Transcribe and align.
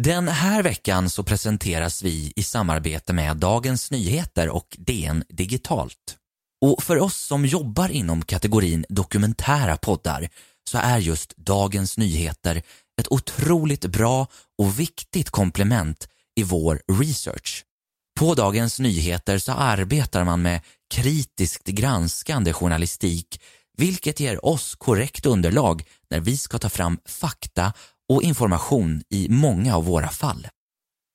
Den 0.00 0.28
här 0.28 0.62
veckan 0.62 1.10
så 1.10 1.22
presenteras 1.22 2.02
vi 2.02 2.32
i 2.36 2.42
samarbete 2.42 3.12
med 3.12 3.36
Dagens 3.36 3.90
Nyheter 3.90 4.48
och 4.48 4.76
DN 4.78 5.24
Digitalt. 5.28 6.16
Och 6.64 6.82
för 6.82 6.98
oss 6.98 7.16
som 7.16 7.46
jobbar 7.46 7.88
inom 7.88 8.22
kategorin 8.22 8.84
dokumentära 8.88 9.76
poddar 9.76 10.28
så 10.70 10.78
är 10.78 10.98
just 10.98 11.36
Dagens 11.36 11.98
Nyheter 11.98 12.62
ett 13.00 13.12
otroligt 13.12 13.86
bra 13.86 14.26
och 14.58 14.80
viktigt 14.80 15.30
komplement 15.30 16.08
i 16.40 16.42
vår 16.42 16.82
research. 16.92 17.64
På 18.20 18.34
Dagens 18.34 18.78
Nyheter 18.78 19.38
så 19.38 19.52
arbetar 19.52 20.24
man 20.24 20.42
med 20.42 20.60
kritiskt 20.94 21.64
granskande 21.64 22.52
journalistik 22.52 23.40
vilket 23.76 24.20
ger 24.20 24.44
oss 24.44 24.74
korrekt 24.74 25.26
underlag 25.26 25.82
när 26.10 26.20
vi 26.20 26.36
ska 26.36 26.58
ta 26.58 26.68
fram 26.68 26.98
fakta 27.04 27.72
och 28.12 28.22
information 28.22 29.02
i 29.08 29.28
många 29.28 29.76
av 29.76 29.84
våra 29.84 30.08
fall. 30.08 30.48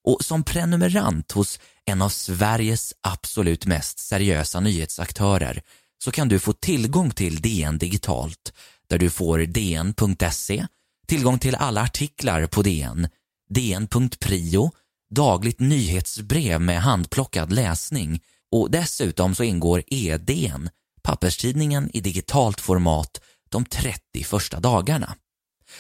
Och 0.04 0.24
som 0.24 0.44
prenumerant 0.44 1.32
hos 1.32 1.60
en 1.86 2.02
av 2.02 2.10
Sveriges 2.10 2.94
absolut 3.02 3.66
mest 3.66 4.00
seriösa 4.00 4.60
nyhetsaktörer 4.60 5.62
så 6.04 6.12
kan 6.12 6.28
du 6.28 6.40
få 6.40 6.54
tillgång 6.54 7.12
till 7.12 7.42
DN 7.42 7.78
digitalt 7.78 8.54
där 8.90 8.98
du 8.98 9.10
får 9.10 9.40
dn.se, 9.40 10.68
tillgång 11.08 11.40
till 11.40 11.56
alla 11.56 11.82
artiklar 11.82 12.48
på 12.48 12.62
DN, 12.62 13.08
dn.prio, 13.50 14.72
dagligt 15.16 15.60
nyhetsbrev 15.60 16.62
med 16.62 16.82
handplockad 16.82 17.52
läsning 17.52 18.22
och 18.52 18.72
dessutom 18.72 19.36
så 19.36 19.44
ingår 19.44 19.84
EDN, 19.88 20.70
papperstidningen 21.02 21.90
i 21.94 22.02
digitalt 22.02 22.62
format 22.62 23.22
de 23.50 23.66
30 23.66 24.24
första 24.24 24.60
dagarna. 24.60 25.16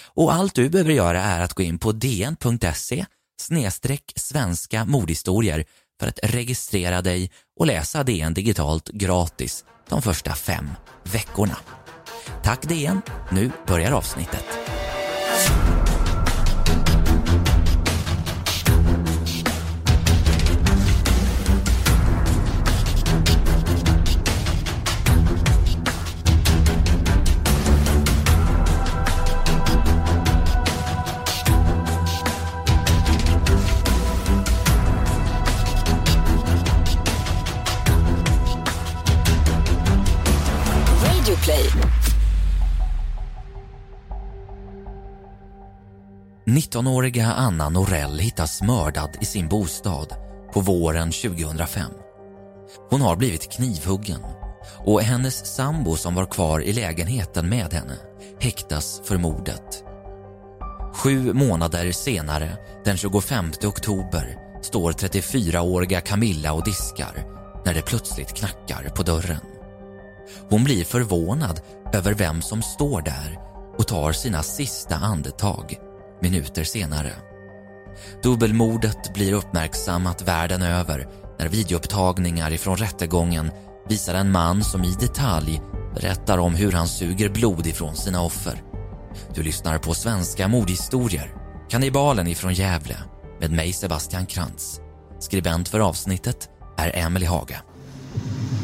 Och 0.05 0.33
allt 0.33 0.55
du 0.55 0.69
behöver 0.69 0.93
göra 0.93 1.21
är 1.21 1.41
att 1.41 1.53
gå 1.53 1.63
in 1.63 1.79
på 1.79 1.91
dn.se 1.91 3.05
svenska 4.15 4.85
mordhistorier 4.85 5.65
för 5.99 6.07
att 6.07 6.19
registrera 6.23 7.01
dig 7.01 7.31
och 7.59 7.65
läsa 7.65 8.03
DN 8.03 8.33
digitalt 8.33 8.89
gratis 8.89 9.65
de 9.89 10.01
första 10.01 10.35
fem 10.35 10.69
veckorna. 11.03 11.57
Tack 12.43 12.61
DN, 12.61 13.01
nu 13.31 13.51
börjar 13.67 13.91
avsnittet. 13.91 14.45
19-åriga 46.57 47.25
Anna 47.25 47.69
Norell 47.69 48.19
hittas 48.19 48.61
mördad 48.61 49.17
i 49.21 49.25
sin 49.25 49.47
bostad 49.47 50.13
på 50.53 50.59
våren 50.59 51.11
2005. 51.11 51.91
Hon 52.89 53.01
har 53.01 53.15
blivit 53.15 53.51
knivhuggen 53.51 54.21
och 54.85 55.01
hennes 55.01 55.55
sambo 55.55 55.95
som 55.95 56.15
var 56.15 56.25
kvar 56.25 56.59
i 56.59 56.73
lägenheten 56.73 57.49
med 57.49 57.73
henne 57.73 57.97
häktas 58.39 59.01
för 59.03 59.17
mordet. 59.17 59.83
Sju 60.93 61.33
månader 61.33 61.91
senare, 61.91 62.57
den 62.85 62.97
25 62.97 63.51
oktober, 63.63 64.37
står 64.61 64.91
34-åriga 64.91 66.01
Camilla 66.01 66.53
och 66.53 66.65
diskar 66.65 67.25
när 67.65 67.73
det 67.73 67.81
plötsligt 67.81 68.33
knackar 68.33 68.89
på 68.89 69.03
dörren. 69.03 69.41
Hon 70.49 70.63
blir 70.63 70.85
förvånad 70.85 71.61
över 71.93 72.13
vem 72.13 72.41
som 72.41 72.61
står 72.61 73.01
där 73.01 73.39
och 73.77 73.87
tar 73.87 74.11
sina 74.11 74.43
sista 74.43 74.95
andetag 74.95 75.86
minuter 76.21 76.63
senare. 76.63 77.11
Dubbelmordet 78.23 79.13
blir 79.13 79.33
uppmärksammat 79.33 80.21
världen 80.21 80.61
över 80.61 81.07
när 81.39 81.47
videoupptagningar 81.47 82.53
ifrån 82.53 82.77
rättegången 82.77 83.51
visar 83.89 84.13
en 84.13 84.31
man 84.31 84.63
som 84.63 84.83
i 84.83 84.95
detalj 84.99 85.61
berättar 85.95 86.37
om 86.37 86.55
hur 86.55 86.71
han 86.71 86.87
suger 86.87 87.29
blod 87.29 87.67
ifrån 87.67 87.95
sina 87.95 88.21
offer. 88.21 88.61
Du 89.35 89.43
lyssnar 89.43 89.77
på 89.77 89.93
Svenska 89.93 90.47
mordhistorier, 90.47 91.33
Kannibalen 91.69 92.27
ifrån 92.27 92.53
Gävle 92.53 92.97
med 93.39 93.51
mig 93.51 93.73
Sebastian 93.73 94.25
Krantz. 94.25 94.79
Skribent 95.19 95.69
för 95.69 95.79
avsnittet 95.79 96.49
är 96.77 96.95
Emelie 96.95 97.29
Haga. 97.29 97.61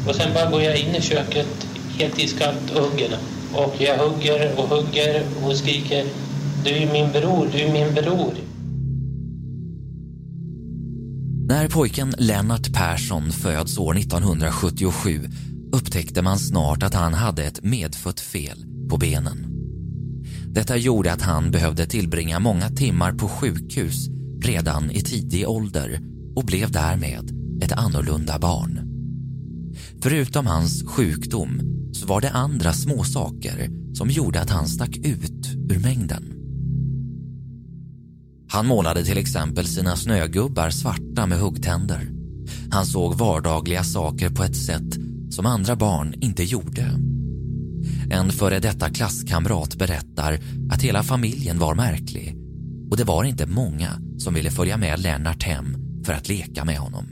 Och 0.08 0.14
sen 0.14 0.34
bara 0.34 0.50
går 0.50 0.62
jag 0.62 0.78
in 0.78 0.94
i 0.94 1.00
köket 1.00 1.66
helt 1.98 2.18
iskallt 2.18 2.70
och 2.70 2.82
hugger. 2.82 3.18
Och 3.54 3.74
jag 3.78 3.98
hugger 3.98 4.58
och 4.58 4.68
hugger 4.68 5.22
och 5.44 5.56
skriker 5.56 6.06
du 6.64 6.70
är 6.70 6.92
min 6.92 7.12
bror, 7.12 7.48
du 7.52 7.58
är 7.58 7.72
min 7.72 7.94
bror. 7.94 8.32
När 11.48 11.68
pojken 11.68 12.14
Lennart 12.18 12.72
Persson 12.72 13.30
föds 13.30 13.78
år 13.78 13.98
1977 13.98 15.20
upptäckte 15.72 16.22
man 16.22 16.38
snart 16.38 16.82
att 16.82 16.94
han 16.94 17.14
hade 17.14 17.44
ett 17.44 17.64
medfött 17.64 18.20
fel 18.20 18.64
på 18.90 18.96
benen. 18.96 19.46
Detta 20.46 20.76
gjorde 20.76 21.12
att 21.12 21.22
han 21.22 21.50
behövde 21.50 21.86
tillbringa 21.86 22.38
många 22.38 22.68
timmar 22.68 23.12
på 23.12 23.28
sjukhus 23.28 24.08
redan 24.42 24.90
i 24.90 25.00
tidig 25.00 25.48
ålder 25.48 26.00
och 26.36 26.44
blev 26.44 26.70
därmed 26.70 27.30
ett 27.62 27.72
annorlunda 27.72 28.38
barn. 28.38 28.80
Förutom 30.02 30.46
hans 30.46 30.84
sjukdom 30.86 31.60
så 31.92 32.06
var 32.06 32.20
det 32.20 32.30
andra 32.30 32.72
småsaker 32.72 33.70
som 33.94 34.10
gjorde 34.10 34.40
att 34.40 34.50
han 34.50 34.66
stack 34.66 34.96
ut 34.96 35.54
ur 35.70 35.78
mängden. 35.78 36.43
Han 38.54 38.66
målade 38.66 39.04
till 39.04 39.18
exempel 39.18 39.66
sina 39.66 39.96
snögubbar 39.96 40.70
svarta 40.70 41.26
med 41.26 41.38
huggtänder. 41.38 42.08
Han 42.70 42.86
såg 42.86 43.14
vardagliga 43.14 43.84
saker 43.84 44.30
på 44.30 44.42
ett 44.42 44.56
sätt 44.56 44.94
som 45.30 45.46
andra 45.46 45.76
barn 45.76 46.14
inte 46.20 46.44
gjorde. 46.44 46.90
En 48.10 48.32
före 48.32 48.58
detta 48.58 48.90
klasskamrat 48.90 49.76
berättar 49.76 50.38
att 50.70 50.82
hela 50.82 51.02
familjen 51.02 51.58
var 51.58 51.74
märklig 51.74 52.36
och 52.90 52.96
det 52.96 53.04
var 53.04 53.24
inte 53.24 53.46
många 53.46 53.90
som 54.18 54.34
ville 54.34 54.50
följa 54.50 54.76
med 54.76 55.00
Lennart 55.00 55.42
hem 55.42 55.76
för 56.04 56.12
att 56.12 56.28
leka 56.28 56.64
med 56.64 56.78
honom. 56.78 57.06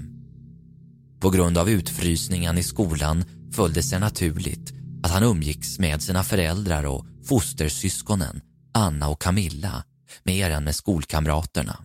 På 1.21 1.31
grund 1.31 1.59
av 1.59 1.71
utfrysningen 1.71 2.59
i 2.59 2.63
skolan 2.63 3.25
följde 3.53 3.81
det 3.81 3.85
sig 3.85 4.01
naturligt 4.01 4.73
att 5.03 5.11
han 5.11 5.23
umgicks 5.23 5.79
med 5.79 6.03
sina 6.03 6.23
föräldrar 6.23 6.85
och 6.85 7.07
fostersyskonen 7.29 8.41
Anna 8.75 9.09
och 9.09 9.23
Camilla 9.23 9.85
mer 10.23 10.50
än 10.50 10.65
med 10.65 10.75
skolkamraterna. 10.75 11.84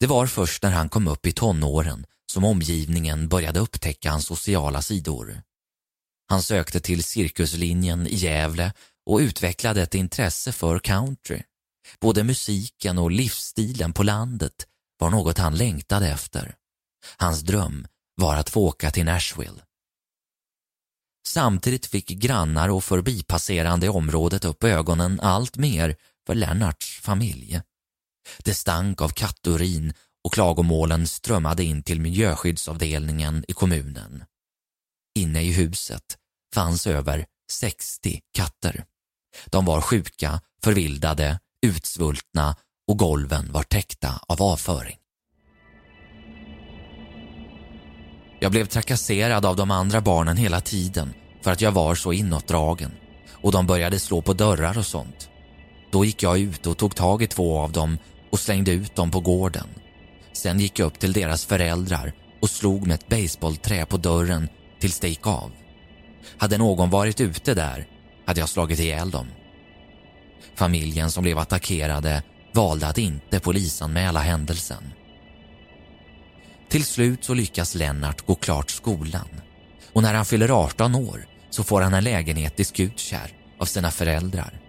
Det 0.00 0.06
var 0.06 0.26
först 0.26 0.62
när 0.62 0.70
han 0.70 0.88
kom 0.88 1.08
upp 1.08 1.26
i 1.26 1.32
tonåren 1.32 2.06
som 2.32 2.44
omgivningen 2.44 3.28
började 3.28 3.60
upptäcka 3.60 4.10
hans 4.10 4.26
sociala 4.26 4.82
sidor. 4.82 5.42
Han 6.28 6.42
sökte 6.42 6.80
till 6.80 7.04
cirkuslinjen 7.04 8.06
i 8.06 8.14
Gävle 8.14 8.72
och 9.06 9.18
utvecklade 9.18 9.82
ett 9.82 9.94
intresse 9.94 10.52
för 10.52 10.78
country. 10.78 11.42
Både 12.00 12.24
musiken 12.24 12.98
och 12.98 13.10
livsstilen 13.10 13.92
på 13.92 14.02
landet 14.02 14.66
var 14.98 15.10
något 15.10 15.38
han 15.38 15.56
längtade 15.56 16.08
efter. 16.08 16.54
Hans 17.16 17.40
dröm 17.40 17.86
var 18.14 18.36
att 18.36 18.50
få 18.50 18.60
åka 18.60 18.90
till 18.90 19.04
Nashville. 19.04 19.62
Samtidigt 21.26 21.86
fick 21.86 22.08
grannar 22.08 22.68
och 22.68 22.84
förbipasserande 22.84 23.86
i 23.86 23.88
området 23.88 24.44
upp 24.44 24.64
ögonen 24.64 25.20
allt 25.20 25.56
mer 25.56 25.96
för 26.26 26.34
Lennarts 26.34 27.00
familj. 27.00 27.60
Det 28.38 28.54
stank 28.54 29.02
av 29.02 29.08
katturin 29.08 29.94
och 30.24 30.32
klagomålen 30.32 31.06
strömmade 31.06 31.64
in 31.64 31.82
till 31.82 32.00
miljöskyddsavdelningen 32.00 33.44
i 33.48 33.52
kommunen. 33.52 34.24
Inne 35.18 35.42
i 35.42 35.52
huset 35.52 36.18
fanns 36.54 36.86
över 36.86 37.26
60 37.52 38.20
katter. 38.34 38.84
De 39.46 39.64
var 39.64 39.80
sjuka, 39.80 40.40
förvildade, 40.62 41.40
utsvultna 41.66 42.56
och 42.88 42.98
golven 42.98 43.52
var 43.52 43.62
täckta 43.62 44.20
av 44.28 44.42
avföring. 44.42 44.98
Jag 48.44 48.50
blev 48.50 48.66
trakasserad 48.66 49.46
av 49.46 49.56
de 49.56 49.70
andra 49.70 50.00
barnen 50.00 50.36
hela 50.36 50.60
tiden 50.60 51.14
för 51.42 51.52
att 51.52 51.60
jag 51.60 51.72
var 51.72 51.94
så 51.94 52.12
inåtdragen 52.12 52.90
och 53.30 53.52
de 53.52 53.66
började 53.66 53.98
slå 53.98 54.22
på 54.22 54.32
dörrar 54.32 54.78
och 54.78 54.86
sånt. 54.86 55.28
Då 55.90 56.04
gick 56.04 56.22
jag 56.22 56.38
ut 56.38 56.66
och 56.66 56.76
tog 56.76 56.96
tag 56.96 57.22
i 57.22 57.26
två 57.26 57.58
av 57.58 57.72
dem 57.72 57.98
och 58.30 58.38
slängde 58.38 58.72
ut 58.72 58.96
dem 58.96 59.10
på 59.10 59.20
gården. 59.20 59.66
Sen 60.32 60.60
gick 60.60 60.78
jag 60.78 60.86
upp 60.86 60.98
till 60.98 61.12
deras 61.12 61.44
föräldrar 61.44 62.12
och 62.40 62.50
slog 62.50 62.86
med 62.86 62.94
ett 62.94 63.08
baseballträ 63.08 63.86
på 63.86 63.96
dörren 63.96 64.48
tills 64.80 65.00
det 65.00 65.08
gick 65.08 65.26
av. 65.26 65.50
Hade 66.38 66.58
någon 66.58 66.90
varit 66.90 67.20
ute 67.20 67.54
där 67.54 67.86
hade 68.26 68.40
jag 68.40 68.48
slagit 68.48 68.80
ihjäl 68.80 69.10
dem. 69.10 69.26
Familjen 70.54 71.10
som 71.10 71.22
blev 71.22 71.38
attackerade 71.38 72.22
valde 72.52 72.86
att 72.86 72.98
inte 72.98 73.40
polisanmäla 73.40 74.20
händelsen. 74.20 74.92
Till 76.74 76.84
slut 76.84 77.24
så 77.24 77.34
lyckas 77.34 77.74
Lennart 77.74 78.26
gå 78.26 78.34
klart 78.34 78.70
skolan 78.70 79.28
och 79.92 80.02
när 80.02 80.14
han 80.14 80.24
fyller 80.24 80.64
18 80.64 80.94
år 80.94 81.26
så 81.50 81.64
får 81.64 81.80
han 81.80 81.94
en 81.94 82.04
lägenhet 82.04 82.60
i 82.60 82.64
Skutskär 82.64 83.32
av 83.58 83.64
sina 83.64 83.90
föräldrar. 83.90 84.60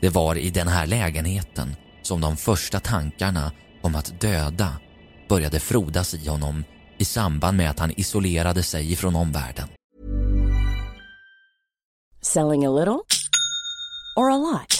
Det 0.00 0.08
var 0.08 0.36
i 0.36 0.50
den 0.50 0.68
här 0.68 0.86
lägenheten 0.86 1.76
som 2.02 2.20
de 2.20 2.36
första 2.36 2.80
tankarna 2.80 3.52
om 3.82 3.94
att 3.94 4.20
döda 4.20 4.72
började 5.28 5.60
frodas 5.60 6.14
i 6.14 6.28
honom 6.28 6.64
i 6.98 7.04
samband 7.04 7.56
med 7.56 7.70
att 7.70 7.78
han 7.78 7.92
isolerade 7.96 8.62
sig 8.62 8.96
från 8.96 9.16
omvärlden. 9.16 9.68
Selling 12.20 12.66
a 12.66 12.70
little 12.70 13.00
or 14.16 14.30
a 14.30 14.36
lot? 14.36 14.79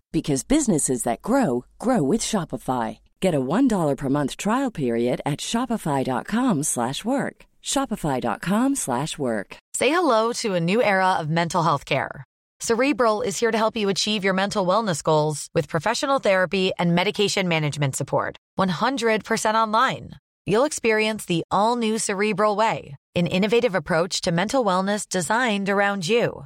because 0.11 0.43
businesses 0.43 1.03
that 1.03 1.21
grow 1.21 1.65
grow 1.79 2.03
with 2.03 2.21
Shopify. 2.21 2.99
Get 3.19 3.35
a 3.35 3.39
$1 3.39 3.97
per 3.97 4.09
month 4.09 4.37
trial 4.37 4.71
period 4.71 5.21
at 5.25 5.39
shopify.com/work. 5.39 7.45
shopify.com/work. 7.63 9.57
Say 9.79 9.89
hello 9.89 10.33
to 10.33 10.53
a 10.53 10.59
new 10.59 10.83
era 10.83 11.13
of 11.19 11.29
mental 11.29 11.63
health 11.63 11.85
care. 11.85 12.25
Cerebral 12.61 13.23
is 13.23 13.39
here 13.39 13.49
to 13.49 13.57
help 13.57 13.75
you 13.75 13.89
achieve 13.89 14.23
your 14.23 14.35
mental 14.35 14.67
wellness 14.67 15.01
goals 15.01 15.49
with 15.55 15.67
professional 15.67 16.19
therapy 16.19 16.71
and 16.77 16.93
medication 16.93 17.47
management 17.47 17.95
support. 17.95 18.37
100% 18.55 19.55
online. 19.55 20.11
You'll 20.45 20.65
experience 20.65 21.25
the 21.25 21.43
all 21.49 21.75
new 21.75 21.97
Cerebral 21.97 22.55
Way, 22.55 22.97
an 23.15 23.25
innovative 23.25 23.73
approach 23.73 24.21
to 24.21 24.31
mental 24.31 24.63
wellness 24.63 25.09
designed 25.09 25.69
around 25.69 26.07
you. 26.07 26.45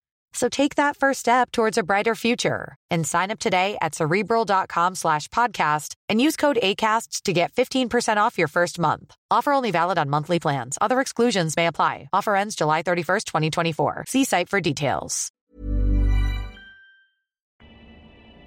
So 0.33 0.49
take 0.49 0.75
that 0.75 0.97
first 0.97 1.19
step 1.19 1.51
towards 1.51 1.77
a 1.77 1.83
brighter 1.83 2.15
future 2.15 2.75
and 2.89 3.05
sign 3.05 3.31
up 3.31 3.39
today 3.39 3.77
at 3.81 3.95
cerebral.com 3.95 4.95
slash 4.95 5.27
podcast 5.27 5.95
and 6.09 6.21
use 6.21 6.35
code 6.35 6.59
ACasts 6.63 7.21
to 7.23 7.33
get 7.33 7.51
15% 7.53 8.17
off 8.17 8.37
your 8.37 8.47
first 8.47 8.79
month. 8.79 9.13
Offer 9.29 9.51
only 9.51 9.71
valid 9.71 9.97
on 9.97 10.09
monthly 10.09 10.39
plans. 10.39 10.77
Other 10.81 11.01
exclusions 11.01 11.57
may 11.57 11.67
apply. 11.67 12.09
Offer 12.13 12.35
ends 12.35 12.55
July 12.55 12.83
31st, 12.83 13.25
2024. 13.25 14.05
See 14.07 14.25
site 14.25 14.49
for 14.49 14.61
details. 14.61 15.29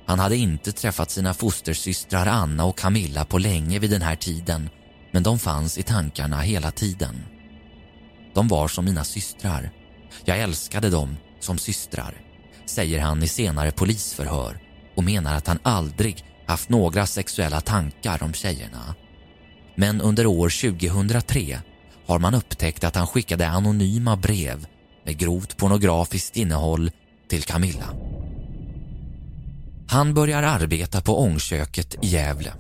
Han 0.07 0.19
hade 0.19 0.37
inte 0.37 0.73
träffat 0.73 1.11
sina 1.11 1.35
fostersystrar 1.35 2.27
Anna 2.27 2.65
och 2.65 2.79
Camilla 2.79 3.25
på 3.25 3.39
länge 3.39 3.79
vid 3.79 3.91
den 3.91 4.03
här 4.03 4.17
tiden 4.17 4.71
men 5.15 5.23
de 5.23 5.39
fanns 5.39 5.79
i 5.79 5.83
tankarna 5.83 6.41
hela 6.41 6.71
tiden. 6.71 7.25
De 8.35 8.49
var 8.49 8.69
som 8.69 8.85
mina 8.85 9.05
systrar. 9.05 9.71
Jag 10.25 10.39
älskade 10.39 10.91
dem 10.91 11.17
som 11.45 11.59
systrar, 11.59 12.15
säger 12.67 13.01
han 13.01 13.23
i 13.23 13.29
senare 13.29 13.71
polisförhör 13.71 14.59
och 14.97 15.05
menar 15.05 15.35
att 15.35 15.47
han 15.47 15.59
aldrig 15.63 16.25
haft 16.47 16.69
några 16.69 17.07
sexuella 17.07 17.61
tankar 17.61 18.23
om 18.23 18.33
tjejerna. 18.33 18.95
Men 19.75 20.01
under 20.01 20.27
år 20.27 20.71
2003 20.79 21.61
har 22.07 22.19
man 22.19 22.35
upptäckt 22.35 22.85
att 22.85 22.97
han 22.97 23.07
skickade 23.07 23.49
anonyma 23.49 24.17
brev 24.17 24.67
med 25.05 25.19
grovt 25.19 25.57
pornografiskt 25.57 26.37
innehåll 26.37 26.91
till 27.29 27.43
Camilla. 27.43 27.89
Han 29.89 30.15
börjar 30.15 30.43
arbeta 30.43 31.01
på 31.01 31.21
ångköket 31.21 31.95
i 32.05 32.07
Gävle 32.07 32.53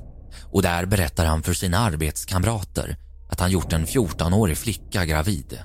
och 0.53 0.63
där 0.63 0.87
berättar 0.87 1.27
han 1.27 1.43
för 1.43 1.53
sina 1.53 1.79
arbetskamrater 1.79 2.97
att 3.31 3.41
han 3.41 3.51
gjort 3.51 3.73
en 3.73 3.87
14-årig 3.87 4.57
flicka 4.57 5.05
gravid. 5.05 5.59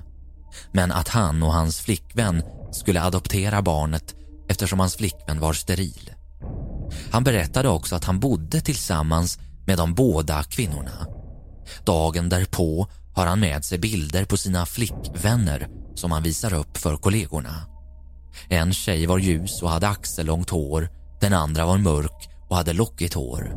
Men 0.71 0.91
att 0.91 1.07
han 1.07 1.43
och 1.43 1.53
hans 1.53 1.79
flickvän 1.79 2.43
skulle 2.71 3.01
adoptera 3.01 3.61
barnet 3.61 4.15
eftersom 4.49 4.79
hans 4.79 4.95
flickvän 4.95 5.39
var 5.39 5.53
steril. 5.53 6.11
Han 7.11 7.23
berättade 7.23 7.69
också 7.69 7.95
att 7.95 8.05
han 8.05 8.19
bodde 8.19 8.61
tillsammans 8.61 9.39
med 9.65 9.77
de 9.77 9.93
båda 9.93 10.43
kvinnorna. 10.43 11.07
Dagen 11.85 12.29
därpå 12.29 12.87
har 13.15 13.25
han 13.25 13.39
med 13.39 13.65
sig 13.65 13.77
bilder 13.77 14.25
på 14.25 14.37
sina 14.37 14.65
flickvänner 14.65 15.67
som 15.95 16.11
han 16.11 16.23
visar 16.23 16.53
upp 16.53 16.77
för 16.77 16.97
kollegorna. 16.97 17.55
En 18.49 18.73
tjej 18.73 19.05
var 19.05 19.19
ljus 19.19 19.61
och 19.61 19.69
hade 19.69 19.87
axellångt 19.87 20.49
hår, 20.49 20.89
den 21.21 21.33
andra 21.33 21.65
var 21.65 21.77
mörk 21.77 22.29
och 22.49 22.55
hade 22.55 22.73
lockigt 22.73 23.13
hår. 23.13 23.55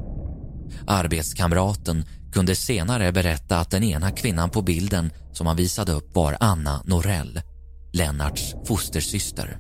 Arbetskamraten 0.87 2.05
kunde 2.32 2.56
senare 2.56 3.12
berätta 3.12 3.59
att 3.59 3.70
den 3.70 3.85
ena 3.85 4.11
kvinnan 4.11 4.50
på 4.50 4.62
bilden 4.62 5.11
som 5.32 5.47
han 5.47 5.56
visade 5.56 5.93
upp 5.93 6.14
var 6.14 6.37
Anna 6.41 6.82
Norell, 6.85 7.41
Lennarts 7.93 8.55
fostersyster. 8.65 9.59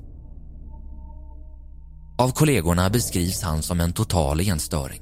Av 2.18 2.30
kollegorna 2.30 2.90
beskrivs 2.90 3.42
han 3.42 3.62
som 3.62 3.80
en 3.80 3.92
total 3.92 4.40
enstöring. 4.40 5.00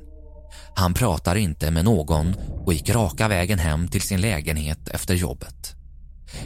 Han 0.74 0.94
pratar 0.94 1.36
inte 1.36 1.70
med 1.70 1.84
någon 1.84 2.34
och 2.64 2.72
gick 2.72 2.90
raka 2.90 3.28
vägen 3.28 3.58
hem 3.58 3.88
till 3.88 4.00
sin 4.00 4.20
lägenhet 4.20 4.88
efter 4.88 5.14
jobbet. 5.14 5.74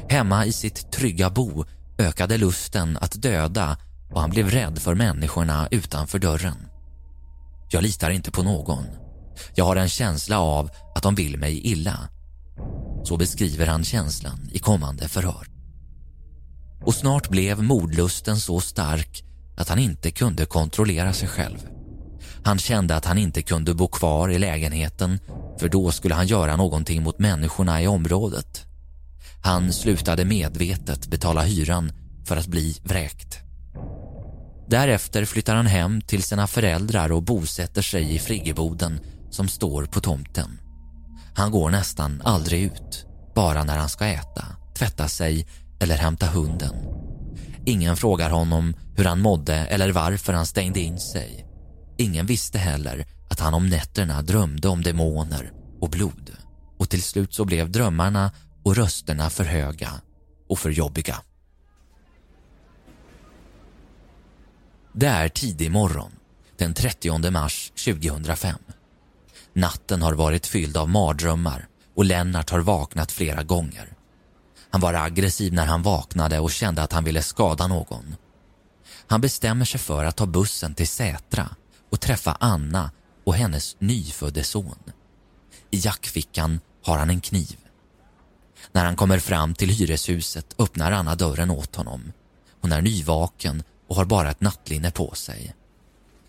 Hemma 0.08 0.46
i 0.46 0.52
sitt 0.52 0.92
trygga 0.92 1.30
bo 1.30 1.64
ökade 1.98 2.38
lusten 2.38 2.98
att 3.00 3.22
döda 3.22 3.76
och 4.10 4.20
han 4.20 4.30
blev 4.30 4.50
rädd 4.50 4.78
för 4.78 4.94
människorna 4.94 5.68
utanför 5.70 6.18
dörren. 6.18 6.66
Jag 7.70 7.82
litar 7.82 8.10
inte 8.10 8.30
på 8.30 8.42
någon. 8.42 8.84
Jag 9.54 9.64
har 9.64 9.76
en 9.76 9.88
känsla 9.88 10.38
av 10.40 10.70
att 10.94 11.02
de 11.02 11.14
vill 11.14 11.38
mig 11.38 11.66
illa. 11.66 12.08
Så 13.04 13.16
beskriver 13.16 13.66
han 13.66 13.84
känslan 13.84 14.48
i 14.52 14.58
kommande 14.58 15.08
förhör. 15.08 15.53
Och 16.86 16.94
snart 16.94 17.28
blev 17.28 17.62
mordlusten 17.62 18.36
så 18.36 18.60
stark 18.60 19.24
att 19.56 19.68
han 19.68 19.78
inte 19.78 20.10
kunde 20.10 20.46
kontrollera 20.46 21.12
sig 21.12 21.28
själv. 21.28 21.58
Han 22.44 22.58
kände 22.58 22.96
att 22.96 23.04
han 23.04 23.18
inte 23.18 23.42
kunde 23.42 23.74
bo 23.74 23.88
kvar 23.88 24.28
i 24.28 24.38
lägenheten 24.38 25.18
för 25.58 25.68
då 25.68 25.92
skulle 25.92 26.14
han 26.14 26.26
göra 26.26 26.56
någonting 26.56 27.02
mot 27.02 27.18
människorna 27.18 27.82
i 27.82 27.86
området. 27.86 28.66
Han 29.42 29.72
slutade 29.72 30.24
medvetet 30.24 31.06
betala 31.06 31.42
hyran 31.42 31.92
för 32.24 32.36
att 32.36 32.46
bli 32.46 32.76
vräkt. 32.82 33.38
Därefter 34.68 35.24
flyttar 35.24 35.54
han 35.54 35.66
hem 35.66 36.00
till 36.00 36.22
sina 36.22 36.46
föräldrar 36.46 37.12
och 37.12 37.22
bosätter 37.22 37.82
sig 37.82 38.14
i 38.14 38.18
friggeboden 38.18 39.00
som 39.30 39.48
står 39.48 39.84
på 39.84 40.00
tomten. 40.00 40.58
Han 41.34 41.50
går 41.50 41.70
nästan 41.70 42.22
aldrig 42.24 42.62
ut, 42.62 43.06
bara 43.34 43.64
när 43.64 43.78
han 43.78 43.88
ska 43.88 44.06
äta, 44.06 44.44
tvätta 44.74 45.08
sig 45.08 45.46
eller 45.80 45.96
hämta 45.96 46.26
hunden. 46.26 46.74
Ingen 47.66 47.96
frågar 47.96 48.30
honom 48.30 48.74
hur 48.96 49.04
han 49.04 49.20
mådde 49.20 49.54
eller 49.54 49.92
varför 49.92 50.32
han 50.32 50.46
stängde 50.46 50.80
in 50.80 50.98
sig. 50.98 51.46
Ingen 51.96 52.26
visste 52.26 52.58
heller 52.58 53.06
att 53.30 53.40
han 53.40 53.54
om 53.54 53.66
nätterna 53.66 54.22
drömde 54.22 54.68
om 54.68 54.82
demoner 54.82 55.52
och 55.80 55.90
blod. 55.90 56.30
Och 56.78 56.90
till 56.90 57.02
slut 57.02 57.34
så 57.34 57.44
blev 57.44 57.70
drömmarna 57.70 58.30
och 58.62 58.76
rösterna 58.76 59.30
för 59.30 59.44
höga 59.44 59.90
och 60.48 60.58
för 60.58 60.70
jobbiga. 60.70 61.16
Det 64.92 65.06
är 65.06 65.28
tidig 65.28 65.70
morgon, 65.70 66.12
den 66.58 66.74
30 66.74 67.30
mars 67.30 67.72
2005. 67.84 68.58
Natten 69.52 70.02
har 70.02 70.12
varit 70.12 70.46
fylld 70.46 70.76
av 70.76 70.88
mardrömmar 70.88 71.68
och 71.96 72.04
Lennart 72.04 72.50
har 72.50 72.60
vaknat 72.60 73.12
flera 73.12 73.42
gånger. 73.42 73.93
Han 74.74 74.80
var 74.80 74.94
aggressiv 74.94 75.52
när 75.52 75.66
han 75.66 75.82
vaknade 75.82 76.38
och 76.38 76.50
kände 76.50 76.82
att 76.82 76.92
han 76.92 77.04
ville 77.04 77.22
skada 77.22 77.66
någon. 77.66 78.16
Han 79.06 79.20
bestämmer 79.20 79.64
sig 79.64 79.80
för 79.80 80.04
att 80.04 80.16
ta 80.16 80.26
bussen 80.26 80.74
till 80.74 80.88
Sätra 80.88 81.50
och 81.90 82.00
träffa 82.00 82.36
Anna 82.40 82.90
och 83.24 83.34
hennes 83.34 83.76
nyfödde 83.78 84.44
son. 84.44 84.78
I 85.70 85.78
jackfickan 85.78 86.60
har 86.84 86.98
han 86.98 87.10
en 87.10 87.20
kniv. 87.20 87.56
När 88.72 88.84
han 88.84 88.96
kommer 88.96 89.18
fram 89.18 89.54
till 89.54 89.68
hyreshuset 89.68 90.54
öppnar 90.58 90.92
Anna 90.92 91.14
dörren 91.14 91.50
åt 91.50 91.76
honom. 91.76 92.12
Hon 92.60 92.72
är 92.72 92.82
nyvaken 92.82 93.62
och 93.88 93.96
har 93.96 94.04
bara 94.04 94.30
ett 94.30 94.40
nattlinne 94.40 94.90
på 94.90 95.14
sig. 95.14 95.54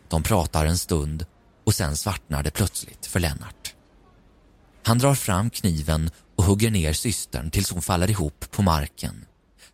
De 0.07 0.23
pratar 0.23 0.65
en 0.65 0.77
stund 0.77 1.25
och 1.63 1.75
sen 1.75 1.97
svartnar 1.97 2.43
det 2.43 2.51
plötsligt 2.51 3.05
för 3.05 3.19
Lennart. 3.19 3.73
Han 4.83 4.97
drar 4.97 5.15
fram 5.15 5.49
kniven 5.49 6.09
och 6.35 6.43
hugger 6.43 6.71
ner 6.71 6.93
systern 6.93 7.51
tills 7.51 7.71
hon 7.71 7.81
faller 7.81 8.09
ihop 8.09 8.45
på 8.51 8.61
marken. 8.61 9.25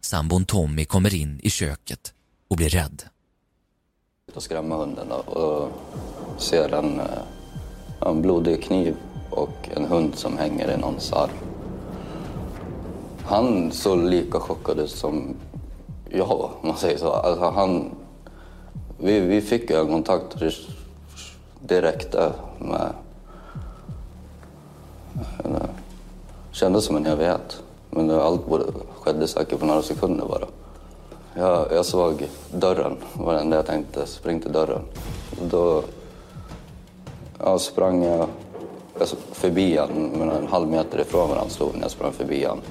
Sambon 0.01 0.45
Tommy 0.45 0.85
kommer 0.85 1.15
in 1.15 1.39
i 1.43 1.49
köket 1.49 2.13
och 2.47 2.57
blir 2.57 2.69
rädd. 2.69 3.03
Jag 4.33 4.43
skrämmer 4.43 4.75
hunden 4.75 5.11
och 5.11 5.69
ser 6.37 6.73
en, 6.73 6.99
eh, 6.99 8.07
en 8.07 8.21
blodig 8.21 8.63
kniv 8.63 8.95
och 9.29 9.69
en 9.75 9.85
hund 9.85 10.15
som 10.15 10.37
hänger 10.37 10.71
i 10.71 10.77
någons 10.77 11.13
arm. 11.13 11.29
Han 13.23 13.71
såg 13.71 14.03
lika 14.03 14.39
chockad 14.39 14.79
ut 14.79 14.89
som 14.89 15.35
jag, 16.09 16.31
om 16.31 16.67
man 16.67 16.77
säger 16.77 16.97
så. 16.97 17.11
Alltså 17.11 17.49
han, 17.49 17.95
vi, 18.97 19.19
vi 19.19 19.41
fick 19.41 19.71
ögonkontakt 19.71 20.35
direkt 21.59 22.15
med... 22.59 22.93
Eh, 25.43 25.65
det 26.51 26.57
kändes 26.57 26.85
som 26.85 26.95
en 26.95 27.05
evighet. 27.05 27.61
Men 27.89 28.11
allt 28.11 28.41
skedde 29.01 29.27
säkert 29.27 29.59
på 29.59 29.65
några 29.65 29.81
sekunder 29.81 30.25
bara. 30.25 30.47
Jag, 31.33 31.67
jag 31.71 31.85
såg 31.85 32.27
dörren, 32.51 32.97
var 33.13 33.33
det 33.33 33.39
enda 33.39 33.55
jag 33.55 33.65
tänkte. 33.65 34.07
Spring 34.07 34.39
till 34.39 34.51
dörren. 34.51 34.81
Då 35.41 35.83
ja, 37.39 37.59
sprang 37.59 38.03
jag, 38.03 38.27
jag 38.99 39.07
förbi 39.31 39.77
han, 39.77 39.89
men 40.13 40.29
en 40.29 40.47
halv 40.47 40.67
meter 40.67 41.01
ifrån 41.01 41.29
varandra 41.29 41.49
stod 41.49 41.73
när 41.73 41.81
jag 41.81 41.91
sprang 41.91 42.11
förbi 42.11 42.45
han. 42.45 42.61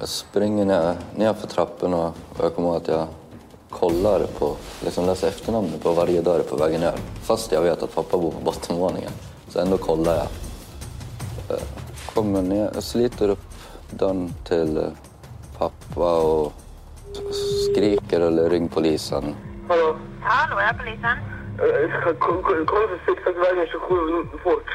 Jag 0.00 0.08
springer 0.08 0.64
ner, 0.64 0.94
ner 1.16 1.34
för 1.34 1.46
trapporna 1.46 2.12
och 2.38 2.44
jag 2.44 2.54
kommer 2.54 2.68
ihåg 2.68 2.76
att 2.76 2.88
jag 2.88 3.06
kollar 3.70 4.26
på, 4.38 4.56
liksom 4.84 5.06
läser 5.06 5.28
efternamnet 5.28 5.82
på 5.82 5.92
varje 5.92 6.22
dörr 6.22 6.40
på 6.40 6.56
vägen 6.56 6.80
ner. 6.80 6.94
Fast 7.22 7.52
jag 7.52 7.62
vet 7.62 7.82
att 7.82 7.94
pappa 7.94 8.18
bor 8.18 8.30
på 8.30 8.40
bottenvåningen. 8.44 9.10
Så 9.48 9.58
ändå 9.58 9.78
kollar 9.78 10.16
jag. 10.16 10.26
Eh, 11.56 11.62
jag 12.14 12.24
kommer 12.24 12.42
ner, 12.42 12.70
jag 12.74 12.82
sliter 12.82 13.28
upp 13.28 13.44
dörren 13.90 14.30
till 14.44 14.90
pappa 15.58 16.22
och 16.22 16.52
skriker 17.64 18.20
eller 18.20 18.50
ring 18.50 18.68
polisen. 18.68 19.34
Hallå? 19.68 19.96
Hallå, 20.22 20.56
är 20.58 20.72
polisen? 20.72 21.16
Kom, 22.18 22.42
kom, 22.42 22.88
för 22.88 22.98
fixat 23.06 23.36
vägen 23.36 23.66
27 23.66 24.38
fort. 24.42 24.70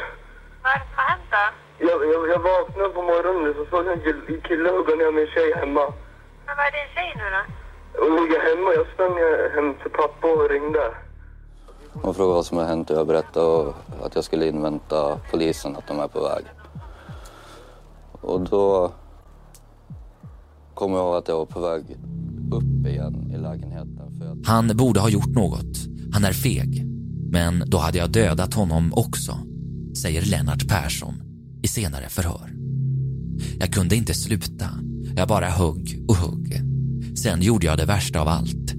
Vad 0.64 0.72
är 0.74 0.80
det 0.80 0.86
som 0.86 0.98
har 0.98 1.10
hänt 1.12 1.30
då? 1.32 1.46
Jag, 1.88 2.00
jag, 2.14 2.30
jag 2.30 2.40
vaknade 2.40 2.90
på 2.90 3.02
morgonen 3.02 3.54
så 3.54 3.66
såg 3.70 3.86
jag 3.86 3.94
en 3.94 4.42
kille 4.42 4.70
hugga 4.70 4.96
ner 4.96 5.12
min 5.12 5.28
tjej 5.28 5.54
hemma. 5.56 5.86
Men 6.46 6.56
vad 6.58 6.66
är 6.68 6.72
din 6.72 6.90
tjej 6.96 7.10
nu 7.20 7.26
då? 7.36 7.42
Hon 8.04 8.16
ligger 8.16 8.40
hemma. 8.50 8.70
Jag 8.74 8.88
sprang 8.94 9.16
hem 9.56 9.74
till 9.82 9.92
pappa 9.92 10.28
och 10.28 10.50
ringde. 10.50 10.86
Hon 11.94 12.14
frågade 12.14 12.36
vad 12.36 12.46
som 12.46 12.58
har 12.58 12.66
hänt 12.66 12.90
och 12.90 12.98
jag 12.98 13.08
berättade 13.08 13.74
att 14.04 14.16
jag 14.16 14.24
skulle 14.24 14.48
invänta 14.48 15.20
polisen, 15.32 15.76
att 15.76 15.88
de 15.88 16.00
är 16.00 16.08
på 16.08 16.22
väg. 16.24 16.46
Och 18.22 18.50
då 18.50 18.94
kom 20.74 20.92
jag 20.92 21.02
ihåg 21.02 21.16
att 21.16 21.28
jag 21.28 21.38
var 21.38 21.46
på 21.46 21.60
väg 21.60 21.84
upp 22.52 22.88
igen 22.88 23.32
i 23.34 23.38
lägenheten. 23.38 24.18
För 24.18 24.26
att... 24.26 24.48
Han 24.48 24.78
borde 24.78 25.00
ha 25.00 25.10
gjort 25.10 25.36
något. 25.36 25.78
Han 26.14 26.26
är 26.26 26.34
feg. 26.34 26.86
Men 27.32 27.64
då 27.68 27.78
hade 27.78 27.98
jag 27.98 28.12
dödat 28.12 28.54
honom 28.54 28.94
också, 28.96 29.38
säger 30.02 30.22
Lennart 30.22 30.68
Persson 30.68 31.16
i 31.62 31.68
senare 31.68 32.10
förhör. 32.10 32.56
Jag 33.60 33.74
kunde 33.74 33.96
inte 33.96 34.14
sluta. 34.14 34.70
Jag 35.16 35.28
bara 35.28 35.50
högg 35.50 36.06
och 36.08 36.16
högg. 36.16 36.62
Sen 37.18 37.42
gjorde 37.42 37.66
jag 37.66 37.78
det 37.78 37.86
värsta 37.86 38.22
av 38.22 38.28
allt. 38.28 38.74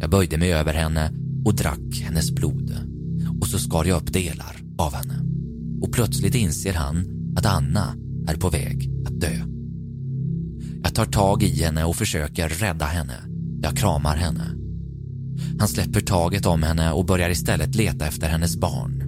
Jag 0.00 0.10
böjde 0.10 0.38
mig 0.38 0.52
över 0.52 0.74
henne 0.74 1.12
och 1.44 1.54
drack 1.54 2.02
hennes 2.02 2.30
blod. 2.30 2.76
Och 3.40 3.46
så 3.46 3.58
skar 3.58 3.84
jag 3.84 4.02
upp 4.02 4.12
delar 4.12 4.56
av 4.78 4.94
henne. 4.94 5.22
Och 5.82 5.92
plötsligt 5.92 6.34
inser 6.34 6.74
han 6.74 7.04
att 7.36 7.46
Anna 7.46 7.94
är 8.26 8.36
på 8.36 8.50
väg 8.50 8.90
att 9.06 9.20
dö. 9.20 9.46
Jag 10.82 10.94
tar 10.94 11.04
tag 11.04 11.42
i 11.42 11.62
henne 11.62 11.84
och 11.84 11.96
försöker 11.96 12.48
rädda 12.48 12.84
henne. 12.84 13.16
Jag 13.62 13.76
kramar 13.76 14.16
henne. 14.16 14.56
Han 15.58 15.68
släpper 15.68 16.00
taget 16.00 16.46
om 16.46 16.62
henne 16.62 16.92
och 16.92 17.06
börjar 17.06 17.30
istället 17.30 17.74
leta 17.74 18.06
efter 18.06 18.28
hennes 18.28 18.56
barn. 18.56 19.02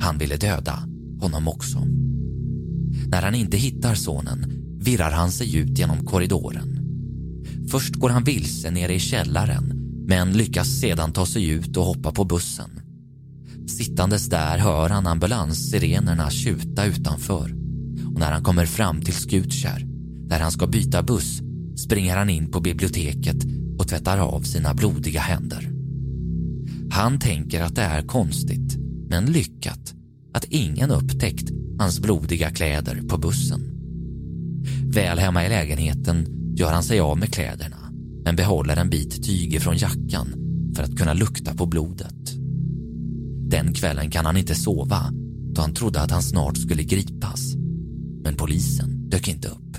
Han 0.00 0.18
ville 0.18 0.36
döda 0.36 0.78
honom 1.20 1.48
också. 1.48 1.78
När 3.06 3.22
han 3.22 3.34
inte 3.34 3.56
hittar 3.56 3.94
sonen 3.94 4.52
virrar 4.80 5.10
han 5.10 5.30
sig 5.30 5.56
ut 5.56 5.78
genom 5.78 6.06
korridoren. 6.06 6.76
Först 7.70 7.94
går 7.94 8.08
han 8.08 8.24
vilse 8.24 8.70
nere 8.70 8.94
i 8.94 8.98
källaren 8.98 9.72
men 10.08 10.32
lyckas 10.32 10.68
sedan 10.68 11.12
ta 11.12 11.26
sig 11.26 11.48
ut 11.48 11.76
och 11.76 11.84
hoppa 11.84 12.12
på 12.12 12.24
bussen. 12.24 12.70
Sittandes 13.68 14.26
där 14.26 14.58
hör 14.58 14.88
han 14.88 15.06
ambulanssirenerna 15.06 16.30
tjuta 16.30 16.84
utanför 16.84 17.54
när 18.20 18.32
han 18.32 18.42
kommer 18.42 18.66
fram 18.66 19.00
till 19.00 19.14
Skutskär, 19.14 19.86
där 20.28 20.40
han 20.40 20.52
ska 20.52 20.66
byta 20.66 21.02
buss 21.02 21.40
springer 21.76 22.16
han 22.16 22.30
in 22.30 22.50
på 22.50 22.60
biblioteket 22.60 23.36
och 23.78 23.88
tvättar 23.88 24.18
av 24.18 24.40
sina 24.40 24.74
blodiga 24.74 25.20
händer. 25.20 25.70
Han 26.90 27.18
tänker 27.18 27.62
att 27.62 27.74
det 27.74 27.82
är 27.82 28.02
konstigt, 28.02 28.76
men 29.08 29.26
lyckat, 29.26 29.94
att 30.34 30.44
ingen 30.44 30.90
upptäckt 30.90 31.50
hans 31.78 32.00
blodiga 32.00 32.50
kläder 32.50 33.02
på 33.08 33.18
bussen. 33.18 33.60
Väl 34.94 35.18
hemma 35.18 35.46
i 35.46 35.48
lägenheten 35.48 36.26
gör 36.56 36.72
han 36.72 36.82
sig 36.82 37.00
av 37.00 37.18
med 37.18 37.32
kläderna 37.32 37.92
men 38.24 38.36
behåller 38.36 38.76
en 38.76 38.90
bit 38.90 39.24
tyg 39.24 39.54
ifrån 39.54 39.76
jackan 39.76 40.34
för 40.76 40.82
att 40.82 40.96
kunna 40.96 41.14
lukta 41.14 41.54
på 41.54 41.66
blodet. 41.66 42.30
Den 43.50 43.74
kvällen 43.74 44.10
kan 44.10 44.26
han 44.26 44.36
inte 44.36 44.54
sova 44.54 45.12
då 45.54 45.60
han 45.60 45.74
trodde 45.74 46.00
att 46.00 46.10
han 46.10 46.22
snart 46.22 46.56
skulle 46.56 46.82
gripas. 46.82 47.49
Men 48.30 48.36
polisen 48.36 49.10
dök 49.10 49.28
inte 49.28 49.48
upp. 49.48 49.76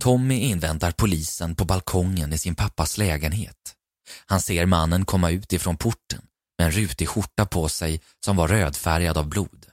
Tommy 0.00 0.34
inväntar 0.34 0.92
polisen 0.92 1.54
på 1.54 1.64
balkongen 1.64 2.32
i 2.32 2.38
sin 2.38 2.54
pappas 2.54 2.98
lägenhet. 2.98 3.74
Han 4.26 4.40
ser 4.40 4.66
mannen 4.66 5.04
komma 5.04 5.30
ut 5.30 5.52
ifrån 5.52 5.76
porten 5.76 6.22
med 6.58 6.66
en 6.66 6.72
rutig 6.72 7.08
skjorta 7.08 7.46
på 7.46 7.68
sig 7.68 8.00
som 8.24 8.36
var 8.36 8.48
rödfärgad 8.48 9.18
av 9.18 9.28
blod. 9.28 9.66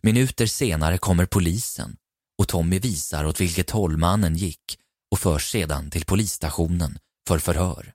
Minuter 0.00 0.46
senare 0.46 0.98
kommer 0.98 1.26
polisen 1.26 1.96
och 2.38 2.48
Tommy 2.48 2.78
visar 2.78 3.24
åt 3.24 3.40
vilket 3.40 3.70
håll 3.70 3.96
mannen 3.96 4.36
gick 4.36 4.78
och 5.10 5.18
förs 5.18 5.50
sedan 5.50 5.90
till 5.90 6.04
polisstationen 6.04 6.98
för 7.28 7.38
förhör. 7.38 7.92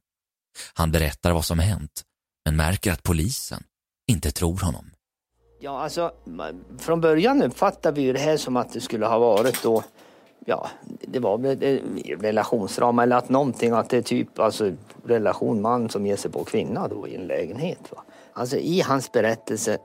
Han 0.73 0.91
berättar 0.91 1.31
vad 1.31 1.45
som 1.45 1.59
hänt 1.59 2.03
men 2.45 2.55
märker 2.55 2.91
att 2.91 3.03
polisen 3.03 3.63
inte 4.07 4.31
tror 4.31 4.59
honom. 4.59 4.94
Ja, 5.65 5.79
alltså 5.79 6.11
från 6.77 7.01
början 7.01 7.41
uppfattade 7.41 8.01
vi 8.01 8.11
det 8.11 8.19
här 8.19 8.37
som 8.37 8.57
att 8.57 8.73
det 8.73 8.81
skulle 8.81 9.05
ha 9.05 9.19
varit 9.19 9.63
då 9.63 9.83
ja, 10.45 10.67
det 11.01 11.19
var 11.19 11.37
väl 11.37 11.63
eh, 11.63 12.19
relationsdrama 12.19 13.03
eller 13.03 13.15
att 13.15 13.29
någonting, 13.29 13.71
att 13.71 13.89
det 13.89 13.97
är 13.97 14.01
typ 14.01 14.39
alltså 14.39 14.71
relation 15.05 15.61
man 15.61 15.89
som 15.89 16.05
ger 16.05 16.15
sig 16.15 16.31
på 16.31 16.43
kvinna 16.43 16.87
då 16.87 17.07
i 17.07 17.15
en 17.15 17.27
lägenhet. 17.27 17.79
Va? 17.89 18.03
Alltså 18.33 18.57
i 18.57 18.81
hans 18.81 19.11
berättelse, 19.11 19.77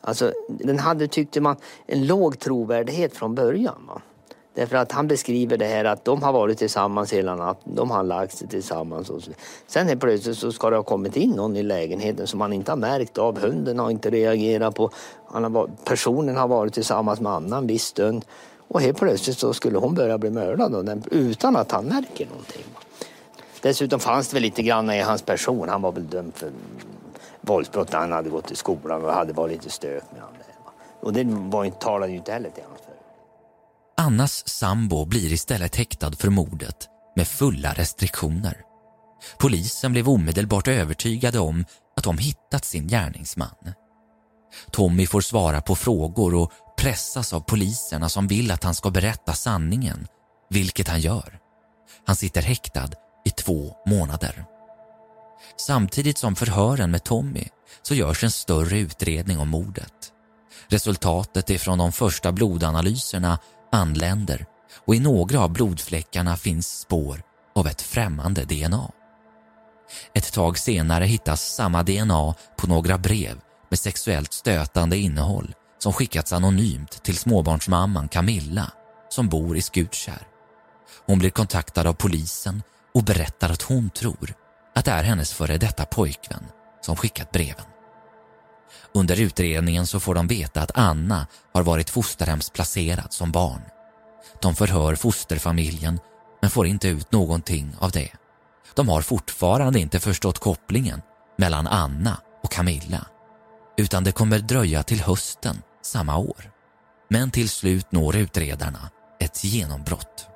alltså 0.00 0.32
den 0.48 0.78
hade 0.78 1.08
tyckte 1.08 1.40
man 1.40 1.56
en 1.86 2.06
låg 2.06 2.38
trovärdighet 2.38 3.16
från 3.16 3.34
början. 3.34 3.86
Va? 3.88 4.02
Därför 4.54 4.76
att 4.76 4.92
han 4.92 5.08
beskriver 5.08 5.56
det 5.56 5.66
här 5.66 5.84
att 5.84 6.04
de 6.04 6.22
har 6.22 6.32
varit 6.32 6.58
tillsammans 6.58 7.12
hela 7.12 7.36
natten, 7.36 7.74
de 7.74 7.90
har 7.90 8.02
lagt 8.02 8.38
sig 8.38 8.48
tillsammans. 8.48 9.10
Och 9.10 9.22
så. 9.22 9.30
Sen 9.66 9.88
helt 9.88 10.00
plötsligt 10.00 10.38
så 10.38 10.52
ska 10.52 10.70
det 10.70 10.76
ha 10.76 10.82
kommit 10.82 11.16
in 11.16 11.30
någon 11.30 11.56
i 11.56 11.62
lägenheten 11.62 12.26
som 12.26 12.38
man 12.38 12.52
inte 12.52 12.72
har 12.72 12.76
märkt 12.76 13.18
av. 13.18 13.40
Hunden 13.40 13.78
har 13.78 13.90
inte 13.90 14.10
reagerat 14.10 14.74
på, 14.74 14.90
han 15.26 15.54
har, 15.54 15.70
personen 15.84 16.36
har 16.36 16.48
varit 16.48 16.74
tillsammans 16.74 17.20
med 17.20 17.32
Anna 17.32 17.56
en 17.56 17.66
viss 17.66 17.84
stund. 17.84 18.24
Och 18.68 18.80
helt 18.80 18.98
plötsligt 18.98 19.38
så 19.38 19.54
skulle 19.54 19.78
hon 19.78 19.94
börja 19.94 20.18
bli 20.18 20.30
mördad 20.30 21.06
utan 21.10 21.56
att 21.56 21.72
han 21.72 21.84
märker 21.84 22.26
någonting. 22.26 22.64
Dessutom 23.60 24.00
fanns 24.00 24.28
det 24.28 24.34
väl 24.34 24.42
lite 24.42 24.62
grann 24.62 24.90
i 24.90 25.00
hans 25.00 25.22
person. 25.22 25.68
Han 25.68 25.82
var 25.82 25.92
väl 25.92 26.06
dömd 26.06 26.34
för 26.34 26.50
våldsbrott 27.40 27.92
när 27.92 27.98
han 27.98 28.12
hade 28.12 28.30
gått 28.30 28.50
i 28.50 28.56
skolan 28.56 29.04
och 29.04 29.12
hade 29.12 29.32
varit 29.32 29.52
lite 29.52 29.70
stök 29.70 30.02
med 30.12 30.20
honom. 30.20 30.36
Och 31.00 31.12
det 31.12 31.24
var, 31.24 31.70
talade 31.70 32.12
ju 32.12 32.18
inte 32.18 32.32
heller 32.32 32.50
till 32.50 32.62
honom. 32.62 32.71
Annas 34.02 34.48
sambo 34.48 35.04
blir 35.04 35.32
istället 35.32 35.76
häktad 35.76 36.12
för 36.12 36.30
mordet 36.30 36.88
med 37.16 37.28
fulla 37.28 37.72
restriktioner. 37.72 38.56
Polisen 39.38 39.92
blev 39.92 40.08
omedelbart 40.08 40.68
övertygade 40.68 41.38
om 41.38 41.64
att 41.96 42.04
de 42.04 42.18
hittat 42.18 42.64
sin 42.64 42.88
gärningsman. 42.88 43.72
Tommy 44.70 45.06
får 45.06 45.20
svara 45.20 45.60
på 45.60 45.74
frågor 45.74 46.34
och 46.34 46.52
pressas 46.78 47.32
av 47.32 47.40
poliserna 47.40 48.08
som 48.08 48.26
vill 48.26 48.50
att 48.50 48.64
han 48.64 48.74
ska 48.74 48.90
berätta 48.90 49.32
sanningen, 49.32 50.06
vilket 50.50 50.88
han 50.88 51.00
gör. 51.00 51.38
Han 52.06 52.16
sitter 52.16 52.42
häktad 52.42 52.90
i 53.24 53.30
två 53.30 53.76
månader. 53.86 54.44
Samtidigt 55.56 56.18
som 56.18 56.36
förhören 56.36 56.90
med 56.90 57.04
Tommy 57.04 57.44
så 57.82 57.94
görs 57.94 58.24
en 58.24 58.30
större 58.30 58.78
utredning 58.78 59.38
om 59.38 59.48
mordet. 59.48 60.12
Resultatet 60.68 61.50
ifrån 61.50 61.78
de 61.78 61.92
första 61.92 62.32
blodanalyserna 62.32 63.38
anländer 63.72 64.46
och 64.86 64.94
i 64.94 65.00
några 65.00 65.40
av 65.40 65.52
blodfläckarna 65.52 66.36
finns 66.36 66.78
spår 66.80 67.22
av 67.54 67.66
ett 67.66 67.82
främmande 67.82 68.44
DNA. 68.44 68.90
Ett 70.14 70.32
tag 70.32 70.58
senare 70.58 71.04
hittas 71.04 71.54
samma 71.54 71.82
DNA 71.82 72.34
på 72.56 72.66
några 72.66 72.98
brev 72.98 73.40
med 73.68 73.78
sexuellt 73.78 74.32
stötande 74.32 74.96
innehåll 74.96 75.54
som 75.78 75.92
skickats 75.92 76.32
anonymt 76.32 77.02
till 77.02 77.16
småbarnsmamman 77.16 78.08
Camilla 78.08 78.72
som 79.08 79.28
bor 79.28 79.56
i 79.56 79.62
Skutskär. 79.62 80.26
Hon 81.06 81.18
blir 81.18 81.30
kontaktad 81.30 81.86
av 81.86 81.92
polisen 81.92 82.62
och 82.94 83.04
berättar 83.04 83.50
att 83.50 83.62
hon 83.62 83.90
tror 83.90 84.34
att 84.74 84.84
det 84.84 84.90
är 84.90 85.02
hennes 85.02 85.32
före 85.32 85.58
detta 85.58 85.84
pojkvän 85.84 86.44
som 86.80 86.96
skickat 86.96 87.32
breven. 87.32 87.71
Under 88.94 89.20
utredningen 89.20 89.86
så 89.86 90.00
får 90.00 90.14
de 90.14 90.26
veta 90.26 90.62
att 90.62 90.78
Anna 90.78 91.26
har 91.54 91.62
varit 91.62 91.90
fosterhemsplacerad 91.90 93.12
som 93.12 93.32
barn. 93.32 93.62
De 94.42 94.54
förhör 94.54 94.94
fosterfamiljen 94.94 96.00
men 96.40 96.50
får 96.50 96.66
inte 96.66 96.88
ut 96.88 97.12
någonting 97.12 97.74
av 97.78 97.90
det. 97.90 98.10
De 98.74 98.88
har 98.88 99.02
fortfarande 99.02 99.80
inte 99.80 100.00
förstått 100.00 100.38
kopplingen 100.38 101.02
mellan 101.38 101.66
Anna 101.66 102.20
och 102.42 102.52
Camilla 102.52 103.06
utan 103.76 104.04
det 104.04 104.12
kommer 104.12 104.38
dröja 104.38 104.82
till 104.82 105.00
hösten 105.00 105.62
samma 105.82 106.16
år. 106.16 106.50
Men 107.08 107.30
till 107.30 107.48
slut 107.48 107.92
når 107.92 108.16
utredarna 108.16 108.90
ett 109.20 109.44
genombrott. 109.44 110.26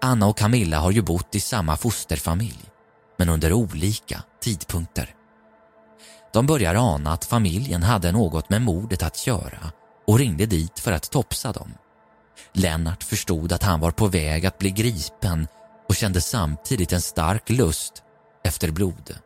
Anna 0.00 0.26
och 0.26 0.38
Camilla 0.38 0.78
har 0.78 0.90
ju 0.90 1.02
bott 1.02 1.34
i 1.34 1.40
samma 1.40 1.76
fosterfamilj 1.76 2.64
men 3.18 3.28
under 3.28 3.52
olika 3.52 4.22
tidpunkter. 4.40 5.14
De 6.34 6.46
börjar 6.46 6.74
ana 6.74 7.12
att 7.12 7.24
familjen 7.24 7.82
hade 7.82 8.12
något 8.12 8.50
med 8.50 8.62
mordet 8.62 9.02
att 9.02 9.26
göra 9.26 9.72
och 10.06 10.18
ringde 10.18 10.46
dit 10.46 10.80
för 10.80 10.92
att 10.92 11.10
topsa 11.10 11.52
dem. 11.52 11.74
Lennart 12.52 13.02
förstod 13.02 13.52
att 13.52 13.62
han 13.62 13.80
var 13.80 13.90
på 13.90 14.06
väg 14.06 14.46
att 14.46 14.58
bli 14.58 14.70
gripen 14.70 15.46
och 15.88 15.94
kände 15.94 16.20
samtidigt 16.20 16.92
en 16.92 17.00
stark 17.00 17.50
lust 17.50 18.02
efter 18.44 18.70
blod. 18.70 19.18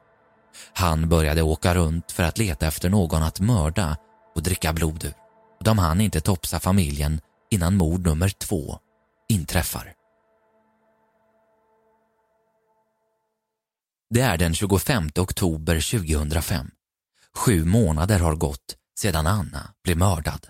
Han 0.75 1.09
började 1.09 1.43
åka 1.43 1.75
runt 1.75 2.13
för 2.13 2.23
att 2.23 2.39
leta 2.39 2.67
efter 2.67 2.89
någon 2.89 3.23
att 3.23 3.41
mörda 3.41 3.97
och 4.35 4.43
dricka 4.43 4.73
blod 4.73 5.05
ur. 5.05 5.15
De 5.65 5.79
hann 5.79 6.01
inte 6.01 6.21
topsa 6.21 6.61
familjen 6.61 7.21
innan 7.51 7.77
mord 7.77 8.07
nummer 8.07 8.29
två 8.29 8.79
inträffar. 9.29 9.93
Det 14.11 14.21
är 14.21 14.39
den 14.39 14.55
25 14.55 15.09
oktober 15.17 15.99
2005. 15.99 16.71
Sju 17.39 17.65
månader 17.65 18.19
har 18.19 18.37
gått 18.37 18.77
sedan 18.99 19.27
Anna 19.27 19.75
blev 19.85 19.97
mördad. 19.97 20.47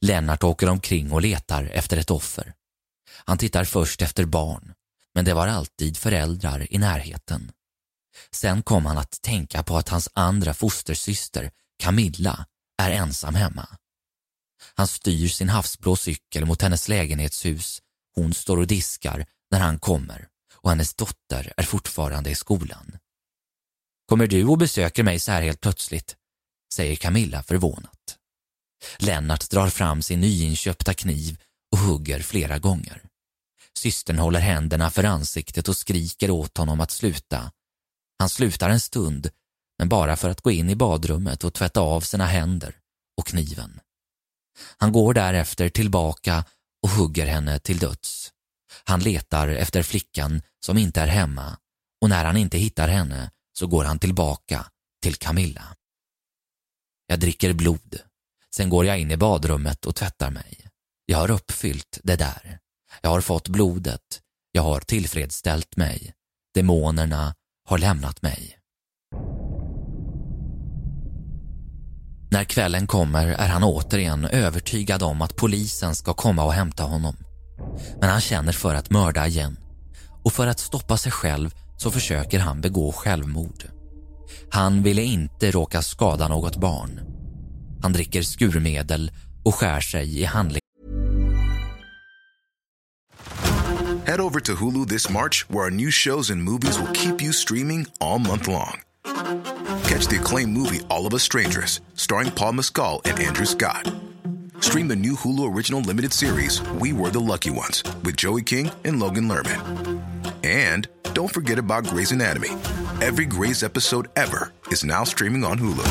Lennart 0.00 0.44
åker 0.44 0.68
omkring 0.68 1.12
och 1.12 1.22
letar 1.22 1.64
efter 1.64 1.96
ett 1.96 2.10
offer. 2.10 2.54
Han 3.24 3.38
tittar 3.38 3.64
först 3.64 4.02
efter 4.02 4.24
barn, 4.24 4.74
men 5.14 5.24
det 5.24 5.34
var 5.34 5.48
alltid 5.48 5.96
föräldrar 5.96 6.72
i 6.72 6.78
närheten. 6.78 7.52
Sen 8.30 8.62
kom 8.62 8.86
han 8.86 8.98
att 8.98 9.22
tänka 9.22 9.62
på 9.62 9.76
att 9.76 9.88
hans 9.88 10.08
andra 10.12 10.54
fostersyster, 10.54 11.50
Camilla, 11.78 12.46
är 12.82 12.90
ensam 12.90 13.34
hemma. 13.34 13.68
Han 14.74 14.86
styr 14.86 15.28
sin 15.28 15.48
havsblå 15.48 15.96
cykel 15.96 16.44
mot 16.44 16.62
hennes 16.62 16.88
lägenhetshus. 16.88 17.82
Hon 18.14 18.34
står 18.34 18.56
och 18.56 18.66
diskar 18.66 19.26
när 19.50 19.60
han 19.60 19.78
kommer 19.78 20.28
och 20.54 20.70
hennes 20.70 20.94
dotter 20.94 21.52
är 21.56 21.62
fortfarande 21.62 22.30
i 22.30 22.34
skolan. 22.34 22.98
Kommer 24.08 24.26
du 24.26 24.44
och 24.44 24.58
besöker 24.58 25.02
mig 25.02 25.18
så 25.18 25.32
här 25.32 25.42
helt 25.42 25.60
plötsligt? 25.60 26.16
säger 26.74 26.96
Camilla 26.96 27.42
förvånat. 27.42 28.16
Lennart 28.98 29.50
drar 29.50 29.68
fram 29.68 30.02
sin 30.02 30.20
nyinköpta 30.20 30.94
kniv 30.94 31.38
och 31.72 31.78
hugger 31.78 32.20
flera 32.20 32.58
gånger. 32.58 33.02
Systern 33.78 34.18
håller 34.18 34.40
händerna 34.40 34.90
för 34.90 35.04
ansiktet 35.04 35.68
och 35.68 35.76
skriker 35.76 36.30
åt 36.30 36.56
honom 36.56 36.80
att 36.80 36.90
sluta. 36.90 37.52
Han 38.18 38.28
slutar 38.28 38.70
en 38.70 38.80
stund, 38.80 39.30
men 39.78 39.88
bara 39.88 40.16
för 40.16 40.30
att 40.30 40.40
gå 40.40 40.50
in 40.50 40.70
i 40.70 40.76
badrummet 40.76 41.44
och 41.44 41.54
tvätta 41.54 41.80
av 41.80 42.00
sina 42.00 42.26
händer 42.26 42.76
och 43.16 43.26
kniven. 43.26 43.80
Han 44.78 44.92
går 44.92 45.14
därefter 45.14 45.68
tillbaka 45.68 46.44
och 46.82 46.90
hugger 46.90 47.26
henne 47.26 47.58
till 47.58 47.78
döds. 47.78 48.32
Han 48.84 49.00
letar 49.00 49.48
efter 49.48 49.82
flickan 49.82 50.42
som 50.60 50.78
inte 50.78 51.00
är 51.00 51.06
hemma 51.06 51.58
och 52.00 52.08
när 52.08 52.24
han 52.24 52.36
inte 52.36 52.58
hittar 52.58 52.88
henne 52.88 53.30
så 53.58 53.66
går 53.66 53.84
han 53.84 53.98
tillbaka 53.98 54.66
till 55.02 55.16
Camilla. 55.16 55.62
Jag 57.06 57.20
dricker 57.20 57.52
blod. 57.52 58.00
Sen 58.56 58.68
går 58.68 58.84
jag 58.86 58.98
in 58.98 59.10
i 59.10 59.16
badrummet 59.16 59.86
och 59.86 59.94
tvättar 59.94 60.30
mig. 60.30 60.58
Jag 61.06 61.18
har 61.18 61.30
uppfyllt 61.30 62.00
det 62.02 62.16
där. 62.16 62.58
Jag 63.02 63.10
har 63.10 63.20
fått 63.20 63.48
blodet. 63.48 64.20
Jag 64.52 64.62
har 64.62 64.80
tillfredsställt 64.80 65.76
mig. 65.76 66.14
Demonerna 66.54 67.34
har 67.68 67.78
lämnat 67.78 68.22
mig. 68.22 68.58
När 72.30 72.44
kvällen 72.44 72.86
kommer 72.86 73.26
är 73.26 73.48
han 73.48 73.64
återigen 73.64 74.24
övertygad 74.24 75.02
om 75.02 75.22
att 75.22 75.36
polisen 75.36 75.94
ska 75.94 76.14
komma 76.14 76.44
och 76.44 76.52
hämta 76.52 76.82
honom. 76.82 77.16
Men 78.00 78.10
han 78.10 78.20
känner 78.20 78.52
för 78.52 78.74
att 78.74 78.90
mörda 78.90 79.26
igen 79.26 79.56
och 80.24 80.32
för 80.32 80.46
att 80.46 80.60
stoppa 80.60 80.96
sig 80.96 81.12
själv 81.12 81.54
så 81.78 81.90
försöker 81.90 82.38
han 82.38 82.60
begå 82.60 82.92
självmord. 82.92 83.64
Han 84.50 84.82
ville 84.82 85.02
inte 85.02 85.50
råka 85.50 85.82
skada 85.82 86.28
något 86.28 86.56
barn. 86.56 87.00
Han 87.82 87.92
dricker 87.92 88.22
skurmedel 88.22 89.10
och 89.44 89.54
skär 89.54 89.80
sig 89.80 90.20
i 90.20 90.24
handling. 90.24 90.60
Head 94.06 94.20
over 94.20 94.40
to 94.40 94.52
Hulu 94.54 94.86
this 94.86 95.10
March, 95.10 95.44
where 95.48 95.64
our 95.64 95.70
new 95.70 95.90
shows 95.90 96.30
and 96.30 96.42
movies 96.42 96.78
will 96.78 96.92
keep 96.94 97.22
you 97.22 97.32
streaming 97.32 97.86
all 98.00 98.18
month 98.18 98.48
long. 98.48 98.80
Catch 99.84 100.06
the 100.08 100.16
acclaimed 100.16 100.56
movie 100.56 100.80
All 100.88 101.06
of 101.06 101.14
Us 101.14 101.22
Strangers, 101.22 101.82
starring 101.94 102.30
Paul 102.30 102.52
Mescal 102.52 103.02
and 103.04 103.18
Andrew 103.20 103.46
Scott. 103.46 103.92
Stream 104.60 104.88
the 104.88 104.96
new 104.96 105.14
Hulu 105.14 105.54
original 105.54 105.82
limited 105.82 106.12
series 106.12 106.62
We 106.80 106.94
Were 106.94 107.10
the 107.10 107.20
Lucky 107.20 107.50
Ones 107.50 107.82
with 108.02 108.16
Joey 108.16 108.42
King 108.42 108.70
and 108.84 108.98
Logan 108.98 109.28
Lerman. 109.28 110.07
And 110.42 110.88
don't 111.14 111.32
forget 111.32 111.58
about 111.58 111.84
Grey's 111.84 112.12
Anatomy. 112.12 112.50
Every 113.00 113.26
Grey's 113.26 113.62
episode 113.62 114.08
ever 114.16 114.52
is 114.70 114.84
now 114.84 115.04
streaming 115.04 115.44
on 115.44 115.58
Hulu. 115.58 115.86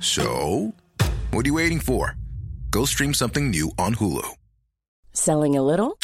So, 0.00 0.74
what 1.30 1.44
are 1.44 1.48
you 1.48 1.54
waiting 1.54 1.80
for? 1.80 2.16
Go 2.70 2.84
stream 2.84 3.14
something 3.14 3.50
new 3.50 3.70
on 3.78 3.94
Hulu. 3.94 4.28
Selling 5.12 5.56
a 5.56 5.62
little 5.62 5.98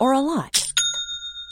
or 0.00 0.12
a 0.12 0.20
lot? 0.20 0.63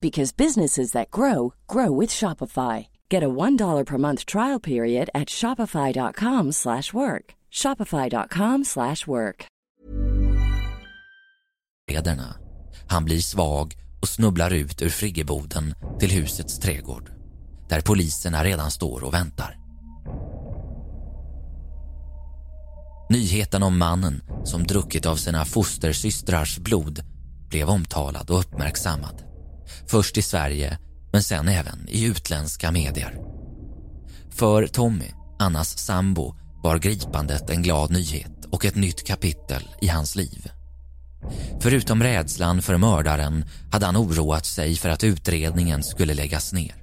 because 0.00 0.36
businesses 0.36 0.92
that 0.92 1.10
grow 1.10 1.54
grow 1.66 1.90
with 1.90 2.10
Shopify. 2.10 2.86
Get 3.10 3.22
a 3.22 3.28
$1 3.28 3.86
per 3.86 3.98
month 3.98 4.24
trial 4.24 4.60
period 4.60 5.10
at 5.14 5.28
shopify.com/work. 5.28 7.34
shopify.com/work. 7.50 9.50
lederna. 11.90 12.34
Han 12.88 13.04
blir 13.04 13.20
svag 13.20 13.74
och 14.02 14.08
snubblar 14.08 14.52
ut 14.52 14.82
ur 14.82 14.88
friggeboden 14.88 15.74
till 15.98 16.10
husets 16.10 16.58
trädgård 16.58 17.10
där 17.68 17.80
poliserna 17.80 18.44
redan 18.44 18.70
står 18.70 19.04
och 19.04 19.14
väntar. 19.14 19.56
Nyheten 23.10 23.62
om 23.62 23.78
mannen 23.78 24.22
som 24.44 24.64
druckit 24.64 25.06
av 25.06 25.16
sina 25.16 25.44
fostersystrars 25.44 26.58
blod 26.58 27.00
blev 27.48 27.68
omtalad 27.68 28.30
och 28.30 28.40
uppmärksammad. 28.40 29.29
Först 29.86 30.18
i 30.18 30.22
Sverige, 30.22 30.78
men 31.12 31.22
sen 31.22 31.48
även 31.48 31.88
i 31.88 32.04
utländska 32.04 32.70
medier. 32.70 33.16
För 34.30 34.66
Tommy, 34.66 35.10
Annas 35.38 35.78
sambo, 35.78 36.34
var 36.62 36.78
gripandet 36.78 37.50
en 37.50 37.62
glad 37.62 37.90
nyhet 37.90 38.44
och 38.52 38.64
ett 38.64 38.74
nytt 38.74 39.06
kapitel 39.06 39.62
i 39.80 39.88
hans 39.88 40.16
liv. 40.16 40.50
Förutom 41.60 42.02
rädslan 42.02 42.62
för 42.62 42.76
mördaren 42.76 43.44
hade 43.72 43.86
han 43.86 43.96
oroat 43.96 44.46
sig 44.46 44.76
för 44.76 44.88
att 44.88 45.04
utredningen 45.04 45.82
skulle 45.82 46.14
läggas 46.14 46.52
ner. 46.52 46.74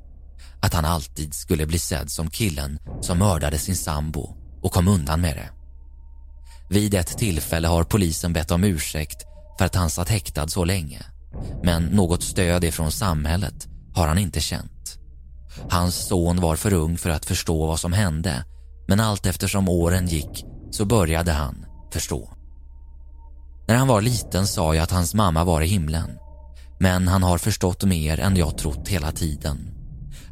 Att 0.59 0.73
han 0.73 0.85
alltid 0.85 1.33
skulle 1.33 1.65
bli 1.65 1.79
sedd 1.79 2.11
som 2.11 2.29
killen 2.29 2.79
som 3.01 3.17
mördade 3.17 3.57
sin 3.57 3.75
sambo 3.75 4.35
och 4.61 4.71
kom 4.71 4.87
undan 4.87 5.21
med 5.21 5.35
det. 5.35 5.49
Vid 6.69 6.93
ett 6.93 7.17
tillfälle 7.17 7.67
har 7.67 7.83
polisen 7.83 8.33
bett 8.33 8.51
om 8.51 8.63
ursäkt 8.63 9.25
för 9.57 9.65
att 9.65 9.75
han 9.75 9.89
satt 9.89 10.09
häktad 10.09 10.47
så 10.47 10.65
länge 10.65 11.05
men 11.63 11.83
något 11.85 12.23
stöd 12.23 12.63
ifrån 12.63 12.91
samhället 12.91 13.67
har 13.93 14.07
han 14.07 14.17
inte 14.17 14.41
känt. 14.41 14.99
Hans 15.69 16.07
son 16.07 16.41
var 16.41 16.55
för 16.55 16.73
ung 16.73 16.97
för 16.97 17.09
att 17.09 17.25
förstå 17.25 17.65
vad 17.65 17.79
som 17.79 17.93
hände 17.93 18.43
men 18.87 18.99
allt 18.99 19.25
eftersom 19.25 19.69
åren 19.69 20.07
gick 20.07 20.45
så 20.71 20.85
började 20.85 21.31
han 21.31 21.65
förstå. 21.93 22.29
När 23.67 23.75
han 23.75 23.87
var 23.87 24.01
liten 24.01 24.47
sa 24.47 24.75
jag 24.75 24.83
att 24.83 24.91
hans 24.91 25.13
mamma 25.13 25.43
var 25.43 25.61
i 25.61 25.67
himlen 25.67 26.09
men 26.79 27.07
han 27.07 27.23
har 27.23 27.37
förstått 27.37 27.83
mer 27.83 28.19
än 28.19 28.35
jag 28.35 28.57
trott 28.57 28.87
hela 28.87 29.11
tiden. 29.11 29.73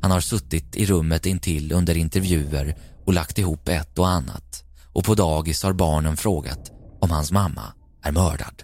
Han 0.01 0.11
har 0.11 0.21
suttit 0.21 0.75
i 0.75 0.85
rummet 0.85 1.25
intill 1.25 1.71
under 1.71 1.97
intervjuer 1.97 2.77
och 3.05 3.13
lagt 3.13 3.37
ihop 3.37 3.69
ett 3.69 3.99
och 3.99 4.07
annat 4.07 4.63
och 4.93 5.03
på 5.03 5.15
dagis 5.15 5.63
har 5.63 5.73
barnen 5.73 6.17
frågat 6.17 6.71
om 7.01 7.11
hans 7.11 7.31
mamma 7.31 7.73
är 8.03 8.11
mördad. 8.11 8.63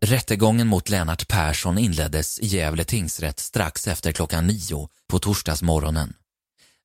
Rättegången 0.00 0.66
mot 0.66 0.88
Lennart 0.88 1.28
Persson 1.28 1.78
inleddes 1.78 2.40
i 2.40 2.46
Gävle 2.46 2.84
tingsrätt 2.84 3.40
strax 3.40 3.86
efter 3.86 4.12
klockan 4.12 4.46
nio 4.46 4.88
på 5.08 5.18
torsdagsmorgonen. 5.18 6.14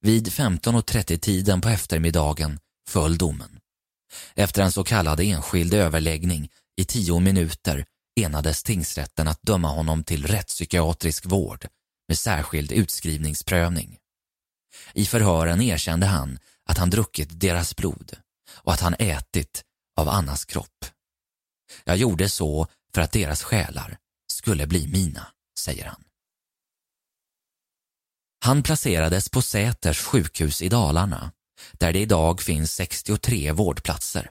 Vid 0.01 0.27
15.30-tiden 0.27 1.61
på 1.61 1.69
eftermiddagen 1.69 2.59
föll 2.87 3.17
domen. 3.17 3.59
Efter 4.35 4.61
en 4.61 4.71
så 4.71 4.83
kallad 4.83 5.19
enskild 5.19 5.73
överläggning 5.73 6.49
i 6.77 6.85
tio 6.85 7.19
minuter 7.19 7.85
enades 8.15 8.63
tingsrätten 8.63 9.27
att 9.27 9.41
döma 9.41 9.67
honom 9.67 10.03
till 10.03 10.27
rättspsykiatrisk 10.27 11.25
vård 11.25 11.65
med 12.07 12.17
särskild 12.17 12.71
utskrivningsprövning. 12.71 13.97
I 14.93 15.05
förhören 15.05 15.61
erkände 15.61 16.05
han 16.05 16.39
att 16.65 16.77
han 16.77 16.89
druckit 16.89 17.39
deras 17.39 17.75
blod 17.75 18.17
och 18.53 18.73
att 18.73 18.81
han 18.81 18.95
ätit 18.99 19.63
av 19.97 20.09
Annas 20.09 20.45
kropp. 20.45 20.85
Jag 21.83 21.97
gjorde 21.97 22.29
så 22.29 22.67
för 22.93 23.01
att 23.01 23.11
deras 23.11 23.43
själar 23.43 23.97
skulle 24.31 24.67
bli 24.67 24.87
mina, 24.87 25.27
säger 25.59 25.85
han. 25.85 26.03
Han 28.43 28.63
placerades 28.63 29.29
på 29.29 29.41
Säters 29.41 29.99
sjukhus 29.99 30.61
i 30.61 30.69
Dalarna 30.69 31.31
där 31.73 31.93
det 31.93 31.99
idag 31.99 32.41
finns 32.41 32.73
63 32.73 33.51
vårdplatser. 33.51 34.29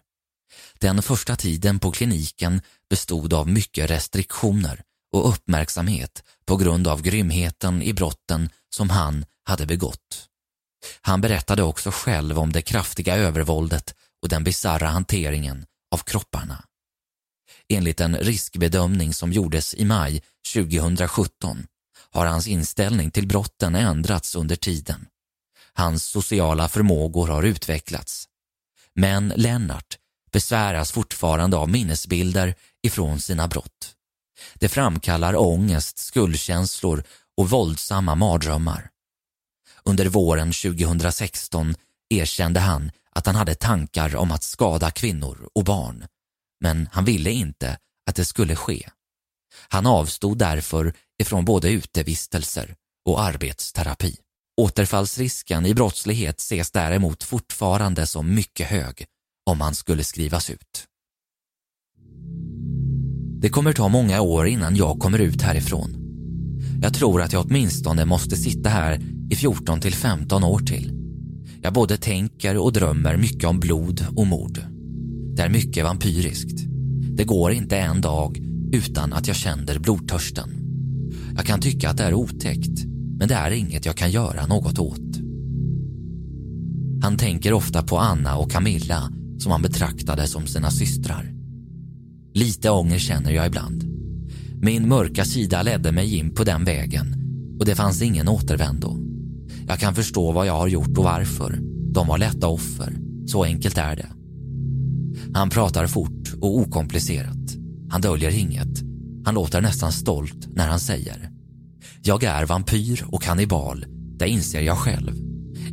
Den 0.78 1.02
första 1.02 1.36
tiden 1.36 1.78
på 1.78 1.90
kliniken 1.90 2.62
bestod 2.90 3.32
av 3.32 3.48
mycket 3.48 3.90
restriktioner 3.90 4.82
och 5.12 5.28
uppmärksamhet 5.28 6.22
på 6.44 6.56
grund 6.56 6.88
av 6.88 7.02
grymheten 7.02 7.82
i 7.82 7.92
brotten 7.92 8.50
som 8.74 8.90
han 8.90 9.24
hade 9.44 9.66
begått. 9.66 10.28
Han 11.00 11.20
berättade 11.20 11.62
också 11.62 11.90
själv 11.90 12.38
om 12.38 12.52
det 12.52 12.62
kraftiga 12.62 13.16
övervåldet 13.16 13.94
och 14.22 14.28
den 14.28 14.44
bizarra 14.44 14.88
hanteringen 14.88 15.66
av 15.94 15.98
kropparna. 15.98 16.64
Enligt 17.68 18.00
en 18.00 18.16
riskbedömning 18.16 19.14
som 19.14 19.32
gjordes 19.32 19.74
i 19.74 19.84
maj 19.84 20.22
2017 20.54 21.66
har 22.10 22.26
hans 22.26 22.46
inställning 22.46 23.10
till 23.10 23.26
brotten 23.26 23.74
ändrats 23.74 24.34
under 24.34 24.56
tiden. 24.56 25.06
Hans 25.74 26.04
sociala 26.04 26.68
förmågor 26.68 27.28
har 27.28 27.42
utvecklats. 27.42 28.28
Men 28.94 29.32
Lennart 29.36 29.98
besväras 30.32 30.92
fortfarande 30.92 31.56
av 31.56 31.68
minnesbilder 31.68 32.54
ifrån 32.82 33.20
sina 33.20 33.48
brott. 33.48 33.94
Det 34.54 34.68
framkallar 34.68 35.36
ångest, 35.36 35.98
skuldkänslor 35.98 37.04
och 37.36 37.50
våldsamma 37.50 38.14
mardrömmar. 38.14 38.90
Under 39.84 40.06
våren 40.06 40.52
2016 40.52 41.74
erkände 42.10 42.60
han 42.60 42.90
att 43.12 43.26
han 43.26 43.36
hade 43.36 43.54
tankar 43.54 44.16
om 44.16 44.30
att 44.30 44.42
skada 44.42 44.90
kvinnor 44.90 45.48
och 45.54 45.64
barn, 45.64 46.06
men 46.60 46.88
han 46.92 47.04
ville 47.04 47.30
inte 47.30 47.78
att 48.10 48.16
det 48.16 48.24
skulle 48.24 48.56
ske. 48.56 48.88
Han 49.68 49.86
avstod 49.86 50.38
därför 50.38 50.94
ifrån 51.22 51.44
både 51.44 51.70
utevistelser 51.70 52.74
och 53.04 53.22
arbetsterapi. 53.22 54.16
Återfallsrisken 54.60 55.66
i 55.66 55.74
brottslighet 55.74 56.40
ses 56.40 56.70
däremot 56.70 57.22
fortfarande 57.22 58.06
som 58.06 58.34
mycket 58.34 58.66
hög 58.66 59.04
om 59.50 59.60
han 59.60 59.74
skulle 59.74 60.04
skrivas 60.04 60.50
ut. 60.50 60.86
Det 63.40 63.48
kommer 63.48 63.72
ta 63.72 63.88
många 63.88 64.20
år 64.20 64.46
innan 64.46 64.76
jag 64.76 64.98
kommer 64.98 65.18
ut 65.18 65.42
härifrån. 65.42 65.96
Jag 66.82 66.94
tror 66.94 67.22
att 67.22 67.32
jag 67.32 67.46
åtminstone 67.46 68.04
måste 68.04 68.36
sitta 68.36 68.68
här 68.68 69.00
i 69.30 69.36
14 69.36 69.80
till 69.80 69.94
15 69.94 70.44
år 70.44 70.58
till. 70.58 70.92
Jag 71.62 71.72
både 71.72 71.96
tänker 71.96 72.56
och 72.56 72.72
drömmer 72.72 73.16
mycket 73.16 73.44
om 73.44 73.60
blod 73.60 74.06
och 74.16 74.26
mord. 74.26 74.69
Det 75.36 75.42
är 75.42 75.48
mycket 75.48 75.84
vampyriskt. 75.84 76.60
Det 77.16 77.24
går 77.24 77.52
inte 77.52 77.76
en 77.76 78.00
dag 78.00 78.38
utan 78.72 79.12
att 79.12 79.26
jag 79.26 79.36
känner 79.36 79.78
blodtörsten. 79.78 80.50
Jag 81.36 81.46
kan 81.46 81.60
tycka 81.60 81.90
att 81.90 81.96
det 81.96 82.04
är 82.04 82.14
otäckt, 82.14 82.84
men 83.18 83.28
det 83.28 83.34
är 83.34 83.50
inget 83.50 83.86
jag 83.86 83.96
kan 83.96 84.10
göra 84.10 84.46
något 84.46 84.78
åt. 84.78 85.20
Han 87.02 87.16
tänker 87.16 87.52
ofta 87.52 87.82
på 87.82 87.98
Anna 87.98 88.36
och 88.36 88.50
Camilla 88.50 89.12
som 89.38 89.52
han 89.52 89.62
betraktade 89.62 90.26
som 90.26 90.46
sina 90.46 90.70
systrar. 90.70 91.32
Lite 92.34 92.70
ånger 92.70 92.98
känner 92.98 93.30
jag 93.30 93.46
ibland. 93.46 93.84
Min 94.62 94.88
mörka 94.88 95.24
sida 95.24 95.62
ledde 95.62 95.92
mig 95.92 96.16
in 96.16 96.34
på 96.34 96.44
den 96.44 96.64
vägen 96.64 97.14
och 97.58 97.66
det 97.66 97.74
fanns 97.74 98.02
ingen 98.02 98.28
återvändo. 98.28 98.98
Jag 99.68 99.78
kan 99.78 99.94
förstå 99.94 100.32
vad 100.32 100.46
jag 100.46 100.56
har 100.56 100.68
gjort 100.68 100.98
och 100.98 101.04
varför. 101.04 101.58
De 101.92 102.06
var 102.06 102.18
lätta 102.18 102.48
offer. 102.48 102.96
Så 103.26 103.44
enkelt 103.44 103.78
är 103.78 103.96
det. 103.96 104.19
Han 105.34 105.50
pratar 105.50 105.86
fort 105.86 106.34
och 106.40 106.58
okomplicerat. 106.58 107.56
Han 107.90 108.00
döljer 108.00 108.38
inget. 108.38 108.82
Han 109.24 109.34
låter 109.34 109.60
nästan 109.60 109.92
stolt 109.92 110.48
när 110.54 110.68
han 110.68 110.80
säger 110.80 111.30
Jag 112.02 112.22
är 112.22 112.46
vampyr 112.46 113.04
och 113.08 113.22
kannibal. 113.22 113.84
Det 114.18 114.28
inser 114.28 114.60
jag 114.60 114.78
själv. 114.78 115.12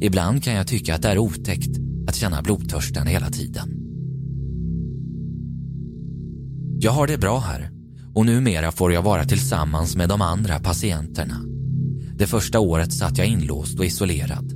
Ibland 0.02 0.44
kan 0.44 0.54
jag 0.54 0.68
tycka 0.68 0.96
att 0.96 1.02
det 1.02 1.10
är 1.10 1.18
otäckt 1.18 1.78
att 2.08 2.16
känna 2.16 2.42
blodtörsten 2.42 3.08
hela 3.08 3.30
tiden. 3.30 3.74
Jag 6.80 6.92
har 6.92 7.08
det 7.08 7.18
bra 7.18 7.40
här 7.40 7.72
och 8.14 8.26
numera 8.26 8.72
får 8.72 8.94
jag 8.94 9.02
vara 9.02 9.26
tillsammans 9.26 9.96
med 9.96 10.10
de 10.10 10.22
andra 10.22 10.60
patienterna. 10.60 11.42
Det 12.16 12.28
första 12.28 12.60
året 12.60 12.94
satt 12.94 13.18
jag 13.18 13.28
inlåst 13.28 13.80
och 13.80 13.86
isolerad. 13.86 14.54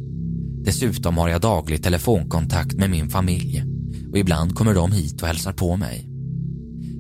Dessutom 0.64 1.18
har 1.18 1.30
jag 1.30 1.42
daglig 1.42 1.84
telefonkontakt 1.84 2.74
med 2.74 2.90
min 2.90 3.10
familj 3.10 3.71
och 4.12 4.18
ibland 4.18 4.56
kommer 4.56 4.74
de 4.74 4.92
hit 4.92 5.22
och 5.22 5.28
hälsar 5.28 5.54
på 5.54 5.78
mig. 5.78 6.08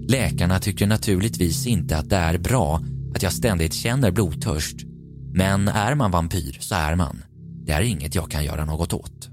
Läkarna 0.07 0.59
tycker 0.59 0.87
naturligtvis 0.87 1.67
inte 1.67 1.97
att 1.97 2.09
det 2.09 2.15
är 2.15 2.37
bra 2.37 2.81
att 3.15 3.23
jag 3.23 3.33
ständigt 3.33 3.73
känner 3.73 4.11
blodtörst. 4.11 4.75
Men 5.33 5.67
är 5.67 5.95
man 5.95 6.11
vampyr 6.11 6.57
så 6.59 6.75
är 6.75 6.95
man. 6.95 7.23
Det 7.65 7.71
är 7.71 7.81
inget 7.81 8.15
jag 8.15 8.31
kan 8.31 8.45
göra 8.45 8.65
något 8.65 8.93
åt. 8.93 9.29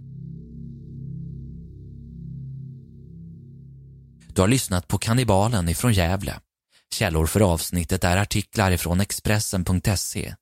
Du 4.35 4.41
har 4.41 4.49
lyssnat 4.49 4.89
på 4.89 4.99
Kannibalen 4.99 5.69
ifrån 5.69 5.93
Gävle. 5.93 6.35
Källor 6.95 7.27
för 7.27 7.41
avsnittet 7.41 8.05
är 8.05 8.17
artiklar 8.17 8.71
ifrån 8.71 9.01
Expressen.se, 9.01 10.35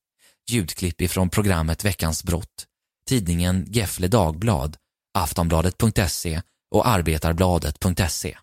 ljudklipp 0.51 1.01
ifrån 1.01 1.29
programmet 1.29 1.85
Veckans 1.85 2.25
brott, 2.25 2.67
tidningen 3.09 3.67
Gefle 3.69 4.09
Dagblad, 4.09 4.77
Aftonbladet.se 5.19 6.43
och 6.77 6.89
Arbetarbladet.se. 6.89 8.37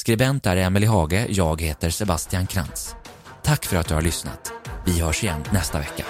Skribent 0.00 0.46
är 0.46 0.56
Emily 0.56 0.86
Hage, 0.86 1.26
jag 1.28 1.60
heter 1.60 1.90
Sebastian 1.90 2.46
Krantz. 2.46 2.94
Tack 3.44 3.66
för 3.66 3.76
att 3.76 3.88
du 3.88 3.94
har 3.94 4.02
lyssnat. 4.02 4.52
Vi 4.86 5.00
hörs 5.00 5.22
igen 5.22 5.44
nästa 5.52 5.78
vecka. 5.78 6.04